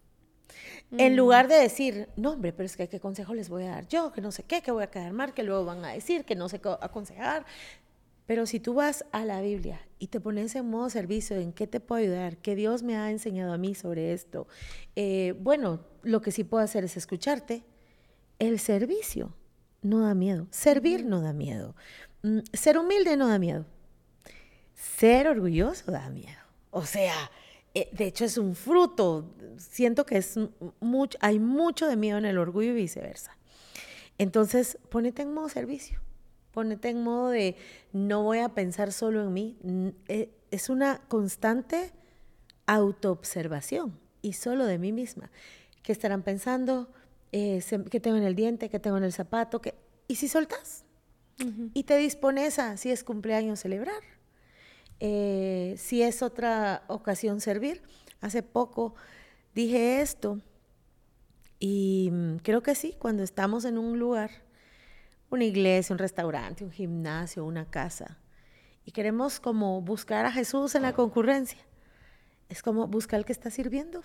En 0.96 1.14
mm. 1.14 1.16
lugar 1.16 1.48
de 1.48 1.56
decir, 1.56 2.08
no, 2.16 2.32
hombre, 2.32 2.52
pero 2.52 2.66
es 2.66 2.76
que 2.76 2.88
qué 2.88 3.00
consejo 3.00 3.34
les 3.34 3.48
voy 3.48 3.64
a 3.64 3.70
dar 3.70 3.88
yo, 3.88 4.12
que 4.12 4.20
no 4.20 4.32
sé 4.32 4.42
qué, 4.42 4.62
que 4.62 4.70
voy 4.70 4.82
a 4.84 4.90
quedar 4.90 5.12
mal, 5.12 5.34
que 5.34 5.42
luego 5.42 5.64
van 5.64 5.84
a 5.84 5.92
decir, 5.92 6.24
que 6.24 6.34
no 6.34 6.48
sé 6.48 6.60
qué 6.60 6.70
aconsejar. 6.80 7.44
Pero 8.26 8.46
si 8.46 8.58
tú 8.58 8.74
vas 8.74 9.04
a 9.12 9.24
la 9.24 9.42
Biblia 9.42 9.80
y 9.98 10.08
te 10.08 10.18
pones 10.20 10.54
en 10.54 10.68
modo 10.70 10.88
servicio, 10.88 11.36
¿en 11.36 11.52
qué 11.52 11.66
te 11.66 11.80
puedo 11.80 12.02
ayudar? 12.02 12.38
¿Qué 12.38 12.54
Dios 12.54 12.82
me 12.82 12.96
ha 12.96 13.10
enseñado 13.10 13.52
a 13.52 13.58
mí 13.58 13.74
sobre 13.74 14.12
esto? 14.14 14.46
Eh, 14.96 15.34
bueno, 15.40 15.80
lo 16.02 16.22
que 16.22 16.30
sí 16.30 16.42
puedo 16.42 16.64
hacer 16.64 16.84
es 16.84 16.96
escucharte. 16.96 17.64
El 18.38 18.58
servicio 18.58 19.34
no 19.82 20.00
da 20.00 20.14
miedo. 20.14 20.46
Servir 20.50 21.04
no 21.04 21.20
da 21.20 21.34
miedo. 21.34 21.76
Mm, 22.22 22.38
ser 22.54 22.78
humilde 22.78 23.16
no 23.18 23.28
da 23.28 23.38
miedo. 23.38 23.66
Ser 24.74 25.28
orgulloso 25.28 25.92
da 25.92 26.08
miedo. 26.08 26.40
O 26.70 26.86
sea, 26.86 27.30
de 27.74 28.06
hecho 28.06 28.24
es 28.24 28.38
un 28.38 28.54
fruto. 28.54 29.34
Siento 29.58 30.06
que 30.06 30.18
es 30.18 30.38
mucho, 30.80 31.18
hay 31.20 31.38
mucho 31.38 31.86
de 31.86 31.96
miedo 31.96 32.18
en 32.18 32.24
el 32.24 32.38
orgullo 32.38 32.70
y 32.70 32.74
viceversa. 32.74 33.36
Entonces, 34.18 34.78
ponete 34.90 35.22
en 35.22 35.34
modo 35.34 35.48
servicio. 35.48 36.00
Ponete 36.52 36.90
en 36.90 37.02
modo 37.02 37.30
de 37.30 37.56
no 37.92 38.22
voy 38.22 38.38
a 38.38 38.50
pensar 38.50 38.92
solo 38.92 39.22
en 39.22 39.32
mí. 39.32 39.56
Eh, 40.06 40.30
es 40.52 40.68
una 40.68 41.00
constante 41.08 41.92
autoobservación 42.66 43.98
y 44.22 44.34
solo 44.34 44.64
de 44.64 44.78
mí 44.78 44.92
misma. 44.92 45.30
¿Qué 45.82 45.90
estarán 45.90 46.22
pensando? 46.22 46.92
Eh, 47.32 47.60
¿Qué 47.90 47.98
tengo 47.98 48.16
en 48.16 48.22
el 48.22 48.36
diente? 48.36 48.70
¿Qué 48.70 48.78
tengo 48.78 48.96
en 48.96 49.04
el 49.04 49.12
zapato? 49.12 49.60
¿Qué? 49.60 49.74
¿Y 50.06 50.14
si 50.14 50.28
soltas? 50.28 50.84
Y 51.72 51.82
te 51.82 51.96
dispones 51.96 52.60
a, 52.60 52.76
si 52.76 52.92
es 52.92 53.02
cumpleaños, 53.02 53.58
celebrar 53.58 54.13
eh, 55.00 55.74
si 55.78 56.02
es 56.02 56.22
otra 56.22 56.84
ocasión 56.88 57.40
servir. 57.40 57.82
Hace 58.20 58.42
poco 58.42 58.94
dije 59.54 60.00
esto 60.00 60.40
y 61.58 62.10
mm, 62.12 62.36
creo 62.38 62.62
que 62.62 62.74
sí, 62.74 62.94
cuando 62.98 63.22
estamos 63.22 63.64
en 63.64 63.78
un 63.78 63.98
lugar, 63.98 64.30
una 65.30 65.44
iglesia, 65.44 65.92
un 65.92 65.98
restaurante, 65.98 66.64
un 66.64 66.70
gimnasio, 66.70 67.44
una 67.44 67.70
casa, 67.70 68.18
y 68.84 68.92
queremos 68.92 69.40
como 69.40 69.80
buscar 69.80 70.26
a 70.26 70.32
Jesús 70.32 70.74
en 70.74 70.82
la 70.82 70.92
concurrencia, 70.92 71.60
es 72.48 72.62
como 72.62 72.86
buscar 72.86 73.18
al 73.18 73.24
que 73.24 73.32
está 73.32 73.50
sirviendo. 73.50 74.02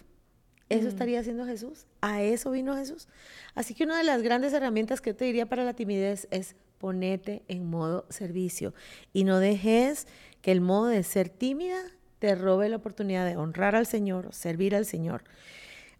Eso 0.69 0.85
mm. 0.85 0.87
estaría 0.87 1.19
haciendo 1.19 1.45
Jesús. 1.45 1.87
A 1.99 2.21
eso 2.21 2.51
vino 2.51 2.75
Jesús. 2.75 3.07
Así 3.55 3.73
que 3.73 3.83
una 3.83 3.97
de 3.97 4.03
las 4.03 4.21
grandes 4.21 4.53
herramientas 4.53 5.01
que 5.01 5.09
yo 5.09 5.15
te 5.15 5.25
diría 5.25 5.47
para 5.47 5.63
la 5.63 5.73
timidez 5.73 6.27
es 6.31 6.55
ponete 6.77 7.43
en 7.47 7.69
modo 7.69 8.05
servicio 8.09 8.73
y 9.11 9.25
no 9.25 9.39
dejes 9.39 10.07
que 10.41 10.51
el 10.51 10.61
modo 10.61 10.87
de 10.87 11.03
ser 11.03 11.29
tímida 11.29 11.79
te 12.19 12.35
robe 12.35 12.69
la 12.69 12.77
oportunidad 12.77 13.25
de 13.25 13.37
honrar 13.37 13.75
al 13.75 13.85
Señor, 13.85 14.33
servir 14.33 14.75
al 14.75 14.85
Señor. 14.85 15.23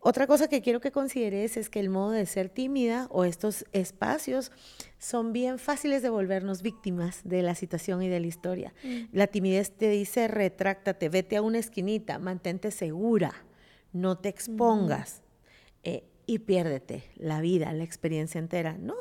Otra 0.02 0.28
cosa 0.28 0.48
que 0.48 0.62
quiero 0.62 0.80
que 0.80 0.92
consideres 0.92 1.58
es 1.58 1.70
que 1.70 1.82
el 1.82 1.90
modo 1.90 2.12
de 2.12 2.26
ser 2.26 2.48
tímida 2.48 3.08
o 3.10 3.26
estos 3.26 3.66
espacios 3.74 4.52
son 4.98 5.34
bien 5.34 5.60
fáciles 5.60 6.02
de 6.02 6.10
volvernos 6.10 6.62
víctimas 6.62 7.22
de 7.26 7.44
la 7.44 7.54
situación 7.54 8.02
y 8.02 8.08
de 8.08 8.22
la 8.22 8.28
historia. 8.28 8.74
Mm. 8.84 9.04
La 9.12 9.28
timidez 9.28 9.72
te 9.72 9.90
dice, 9.90 10.30
retráctate, 10.30 11.10
vete 11.10 11.36
a 11.36 11.42
una 11.42 11.60
esquinita, 11.60 12.18
mantente 12.18 12.72
segura, 12.72 13.34
no 13.92 14.18
te 14.18 14.30
expongas. 14.30 15.22
Eh, 15.84 16.04
y 16.26 16.40
piérdete 16.40 17.04
la 17.16 17.42
vida, 17.42 17.74
la 17.74 17.84
experiencia 17.84 18.40
entera. 18.40 18.78
No, 18.78 18.96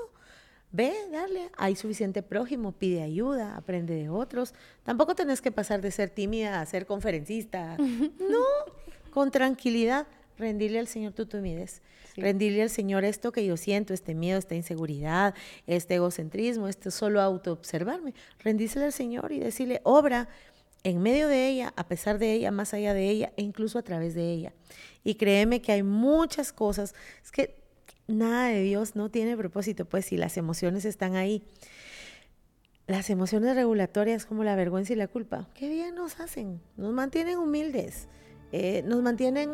ve, 0.72 0.92
dale, 1.10 1.50
hay 1.56 1.76
suficiente 1.76 2.22
prójimo, 2.22 2.72
pide 2.72 3.02
ayuda, 3.02 3.56
aprende 3.56 3.94
de 3.94 4.08
otros. 4.08 4.54
Tampoco 4.82 5.14
tenés 5.14 5.40
que 5.40 5.50
pasar 5.50 5.80
de 5.80 5.90
ser 5.90 6.10
tímida 6.10 6.60
a 6.60 6.66
ser 6.66 6.86
conferencista. 6.86 7.76
No, 8.28 8.44
con 9.10 9.30
tranquilidad, 9.30 10.06
rendirle 10.36 10.78
al 10.78 10.86
Señor 10.86 11.12
tu 11.12 11.26
timidez. 11.26 11.80
Rendirle 12.16 12.62
al 12.62 12.70
Señor 12.70 13.04
esto 13.04 13.32
que 13.32 13.46
yo 13.46 13.56
siento, 13.56 13.94
este 13.94 14.14
miedo, 14.14 14.38
esta 14.38 14.54
inseguridad, 14.54 15.34
este 15.66 15.94
egocentrismo, 15.94 16.68
este 16.68 16.90
solo 16.90 17.20
autoobservarme. 17.20 18.12
Rendírsele 18.40 18.86
al 18.86 18.92
Señor 18.92 19.32
y 19.32 19.38
decirle, 19.38 19.80
obra 19.84 20.28
en 20.84 21.00
medio 21.00 21.28
de 21.28 21.48
ella, 21.48 21.72
a 21.76 21.86
pesar 21.86 22.18
de 22.18 22.32
ella, 22.32 22.50
más 22.50 22.74
allá 22.74 22.94
de 22.94 23.08
ella 23.08 23.32
e 23.36 23.42
incluso 23.42 23.78
a 23.78 23.82
través 23.82 24.14
de 24.14 24.30
ella. 24.30 24.52
Y 25.04 25.14
créeme 25.14 25.60
que 25.60 25.72
hay 25.72 25.82
muchas 25.82 26.52
cosas, 26.52 26.94
es 27.24 27.30
que 27.30 27.57
nada 28.08 28.48
de 28.48 28.62
Dios 28.62 28.96
no 28.96 29.10
tiene 29.10 29.36
propósito, 29.36 29.84
pues 29.84 30.06
si 30.06 30.16
las 30.16 30.36
emociones 30.36 30.84
están 30.84 31.14
ahí. 31.14 31.44
Las 32.86 33.10
emociones 33.10 33.54
regulatorias 33.54 34.24
como 34.24 34.44
la 34.44 34.56
vergüenza 34.56 34.94
y 34.94 34.96
la 34.96 35.08
culpa, 35.08 35.46
qué 35.54 35.68
bien 35.68 35.94
nos 35.94 36.20
hacen, 36.20 36.60
nos 36.78 36.94
mantienen 36.94 37.36
humildes, 37.36 38.08
eh, 38.50 38.82
nos 38.86 39.02
mantienen 39.02 39.50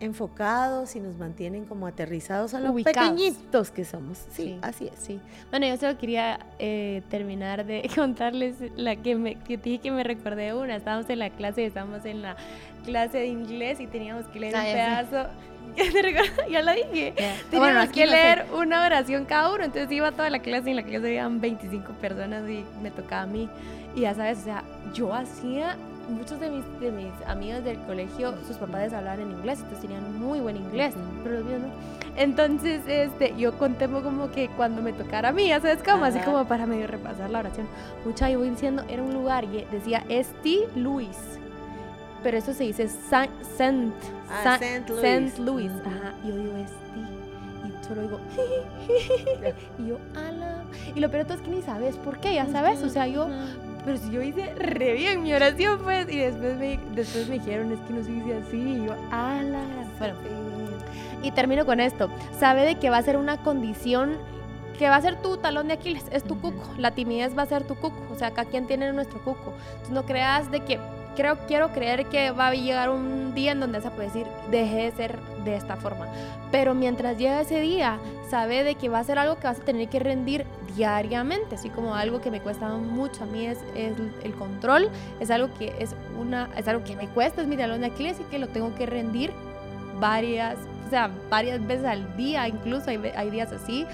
enfocados 0.00 0.94
y 0.96 1.00
nos 1.00 1.16
mantienen 1.16 1.64
como 1.64 1.86
aterrizados 1.86 2.54
a 2.54 2.60
los 2.60 2.82
pequeñitos 2.82 3.70
que 3.70 3.84
somos. 3.84 4.18
Sí, 4.30 4.58
así 4.62 4.86
es. 4.86 4.98
Sí. 4.98 5.20
Bueno, 5.50 5.66
yo 5.66 5.76
solo 5.76 5.98
quería 5.98 6.38
eh, 6.58 7.02
terminar 7.10 7.64
de 7.66 7.88
contarles 7.94 8.56
la 8.76 8.96
que 8.96 9.16
me 9.16 9.34
que 9.36 9.56
dije 9.56 9.78
que 9.78 9.90
me 9.90 10.04
recordé 10.04 10.54
una. 10.54 10.76
Estábamos 10.76 11.08
en 11.10 11.18
la 11.18 11.30
clase, 11.30 11.66
estábamos 11.66 12.04
en 12.04 12.22
la 12.22 12.36
clase 12.84 13.18
de 13.18 13.26
inglés 13.26 13.80
y 13.80 13.86
teníamos 13.86 14.26
que 14.26 14.40
leer 14.40 14.54
un 14.54 14.62
pedazo. 14.62 15.30
ya 16.50 16.62
lo 16.62 16.72
dije. 16.72 17.14
Teníamos 17.50 17.90
que 17.90 18.06
leer 18.06 18.46
una 18.56 18.86
oración 18.86 19.24
cada 19.24 19.52
uno. 19.52 19.64
Entonces 19.64 19.90
iba 19.90 20.12
toda 20.12 20.30
la 20.30 20.38
clase 20.40 20.68
y 20.68 20.70
en 20.70 20.76
la 20.76 20.82
clase 20.82 21.06
habían 21.06 21.40
25 21.40 21.92
personas 21.94 22.48
y 22.48 22.64
me 22.82 22.90
tocaba 22.90 23.22
a 23.22 23.26
mí. 23.26 23.48
Y 23.94 24.02
ya 24.02 24.14
sabes, 24.14 24.38
o 24.38 24.44
sea, 24.44 24.64
yo 24.94 25.12
hacía 25.12 25.76
muchos 26.08 26.40
de 26.40 26.50
mis, 26.50 26.80
de 26.80 26.90
mis 26.90 27.12
amigos 27.26 27.64
del 27.64 27.78
colegio, 27.80 28.34
sus 28.46 28.56
papás 28.56 28.92
hablaban 28.92 29.20
en 29.20 29.30
inglés, 29.30 29.58
entonces 29.60 29.82
tenían 29.82 30.18
muy 30.18 30.40
buen 30.40 30.56
inglés, 30.56 30.94
pero 31.22 31.36
los 31.36 31.44
míos 31.44 31.60
no. 31.60 31.68
Entonces, 32.16 32.82
este, 32.86 33.34
yo 33.38 33.56
conté 33.58 33.86
como 33.88 34.30
que 34.30 34.48
cuando 34.48 34.82
me 34.82 34.92
tocara 34.92 35.28
a 35.28 35.32
mí, 35.32 35.48
¿sabes 35.50 35.78
cómo? 35.84 36.04
Así 36.04 36.18
como 36.20 36.44
para 36.46 36.66
medio 36.66 36.86
repasar 36.86 37.30
la 37.30 37.38
oración. 37.40 37.68
Mucha, 38.04 38.28
yo 38.28 38.40
voy 38.40 38.50
diciendo, 38.50 38.82
era 38.88 39.02
un 39.02 39.14
lugar 39.14 39.44
y 39.44 39.64
decía 39.70 40.04
St. 40.08 40.68
Louis, 40.74 41.16
pero 42.22 42.38
eso 42.38 42.52
se 42.52 42.64
dice 42.64 42.88
Saint, 42.88 43.30
Saint, 43.56 43.94
ah, 44.28 44.58
Louis. 44.88 45.38
Louis. 45.38 45.72
Ajá, 45.86 46.14
yo 46.24 46.36
digo 46.36 46.56
St. 46.56 47.18
Y 47.64 47.84
solo 47.86 48.02
digo, 48.02 48.20
y 49.78 49.86
yo, 49.86 49.98
ala. 50.16 50.64
Y 50.94 51.00
lo 51.00 51.10
peor 51.10 51.22
de 51.22 51.28
todo 51.28 51.38
es 51.38 51.44
que 51.44 51.50
ni 51.54 51.62
sabes 51.62 51.96
por 51.96 52.18
qué, 52.18 52.34
ya 52.34 52.46
sabes. 52.46 52.82
O 52.82 52.88
sea, 52.88 53.06
yo 53.06 53.28
pero 53.88 54.00
si 54.00 54.10
yo 54.10 54.20
hice 54.20 54.54
re 54.54 54.92
bien 54.92 55.22
mi 55.22 55.32
oración, 55.32 55.80
pues, 55.82 56.06
y 56.12 56.18
después 56.18 56.58
me, 56.58 56.78
después 56.94 57.26
me 57.26 57.38
dijeron, 57.38 57.72
es 57.72 57.78
que 57.78 57.92
no 57.94 58.04
se 58.04 58.10
dice 58.10 58.36
así, 58.36 58.56
y 58.58 58.84
yo, 58.84 58.94
ala. 59.10 59.62
Bueno, 59.98 60.14
y 61.22 61.30
termino 61.30 61.64
con 61.64 61.80
esto. 61.80 62.10
Sabe 62.38 62.66
de 62.66 62.74
que 62.74 62.90
va 62.90 62.98
a 62.98 63.02
ser 63.02 63.16
una 63.16 63.38
condición 63.38 64.18
que 64.78 64.90
va 64.90 64.96
a 64.96 65.00
ser 65.00 65.22
tu 65.22 65.38
talón 65.38 65.68
de 65.68 65.74
Aquiles, 65.74 66.04
es 66.10 66.22
tu 66.22 66.38
cuco. 66.38 66.68
La 66.76 66.90
timidez 66.90 67.36
va 67.36 67.44
a 67.44 67.46
ser 67.46 67.64
tu 67.64 67.76
cuco. 67.76 67.96
O 68.12 68.18
sea, 68.18 68.28
acá 68.28 68.44
quien 68.44 68.66
tiene 68.66 68.92
nuestro 68.92 69.24
cuco. 69.24 69.54
Entonces 69.70 69.90
no 69.90 70.04
creas 70.04 70.50
de 70.50 70.60
que 70.60 70.78
creo, 71.16 71.38
quiero 71.46 71.70
creer 71.70 72.06
que 72.06 72.30
va 72.30 72.48
a 72.48 72.54
llegar 72.54 72.90
un 72.90 73.34
día 73.34 73.52
en 73.52 73.60
donde 73.60 73.78
a 73.78 73.90
poder 73.90 74.12
decir, 74.12 74.26
deje 74.50 74.76
de 74.76 74.92
ser 74.92 75.20
de 75.44 75.56
esta 75.56 75.76
forma. 75.76 76.06
Pero 76.50 76.74
mientras 76.74 77.16
llega 77.16 77.40
ese 77.40 77.60
día, 77.60 77.98
sabe 78.30 78.64
de 78.64 78.74
que 78.74 78.88
va 78.88 78.98
a 78.98 79.04
ser 79.04 79.18
algo 79.18 79.36
que 79.36 79.46
vas 79.46 79.60
a 79.60 79.64
tener 79.64 79.88
que 79.88 79.98
rendir 79.98 80.44
diariamente, 80.76 81.56
así 81.56 81.70
como 81.70 81.94
algo 81.94 82.20
que 82.20 82.30
me 82.30 82.40
cuesta 82.40 82.68
mucho 82.68 83.24
a 83.24 83.26
mí 83.26 83.46
es, 83.46 83.58
el 83.74 84.34
control, 84.34 84.88
es 85.20 85.30
algo 85.30 85.52
que 85.58 85.74
es 85.78 85.94
una, 86.18 86.48
es 86.56 86.68
algo 86.68 86.84
que 86.84 86.96
me 86.96 87.08
cuesta, 87.08 87.42
es 87.42 87.48
mi 87.48 87.56
talón 87.56 87.80
de 87.80 87.88
Aquiles 87.88 88.20
y 88.20 88.24
que 88.24 88.38
lo 88.38 88.48
tengo 88.48 88.74
que 88.74 88.86
rendir 88.86 89.32
varias, 89.98 90.56
o 90.86 90.90
sea, 90.90 91.10
varias 91.28 91.66
veces 91.66 91.84
al 91.84 92.16
día, 92.16 92.46
incluso 92.46 92.90
hay, 92.90 93.00
hay 93.16 93.30
días 93.30 93.52
así, 93.52 93.86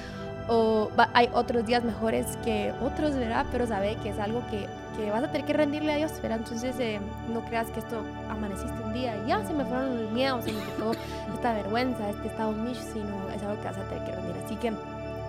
o 0.48 0.90
hay 1.14 1.30
otros 1.32 1.64
días 1.66 1.84
mejores 1.84 2.36
que 2.44 2.72
otros, 2.82 3.14
¿verdad? 3.16 3.46
Pero 3.50 3.66
sabe 3.66 3.96
que 4.02 4.10
es 4.10 4.18
algo 4.18 4.42
que, 4.50 4.66
que 4.96 5.10
vas 5.10 5.24
a 5.24 5.28
tener 5.28 5.46
que 5.46 5.52
rendirle 5.52 5.92
a 5.92 5.96
Dios, 5.96 6.12
¿verdad? 6.22 6.38
Entonces 6.38 6.74
eh, 6.78 7.00
no 7.32 7.40
creas 7.44 7.68
que 7.68 7.80
esto 7.80 8.02
amaneciste 8.30 8.82
un 8.82 8.92
día 8.92 9.16
y 9.24 9.28
ya 9.28 9.44
se 9.46 9.52
me 9.52 9.64
fueron 9.64 10.02
los 10.02 10.10
miedos, 10.12 10.44
se 10.44 10.52
me 10.52 10.60
quitó 10.60 10.92
esta 11.34 11.52
vergüenza, 11.52 12.10
este 12.10 12.28
estado 12.28 12.52
mish, 12.52 12.78
sino 12.92 13.30
es 13.34 13.42
algo 13.42 13.60
que 13.60 13.68
vas 13.68 13.78
a 13.78 13.84
tener 13.84 14.04
que 14.04 14.12
rendir. 14.12 14.36
Así 14.44 14.56
que 14.56 14.72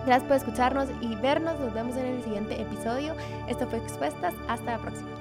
gracias 0.04 0.28
por 0.28 0.36
escucharnos 0.36 0.88
y 1.00 1.14
vernos, 1.16 1.58
nos 1.60 1.74
vemos 1.74 1.96
en 1.96 2.06
el 2.06 2.22
siguiente 2.22 2.60
episodio. 2.60 3.14
Esto 3.48 3.66
fue 3.66 3.78
Expuestas, 3.78 4.34
hasta 4.48 4.72
la 4.72 4.78
próxima. 4.78 5.15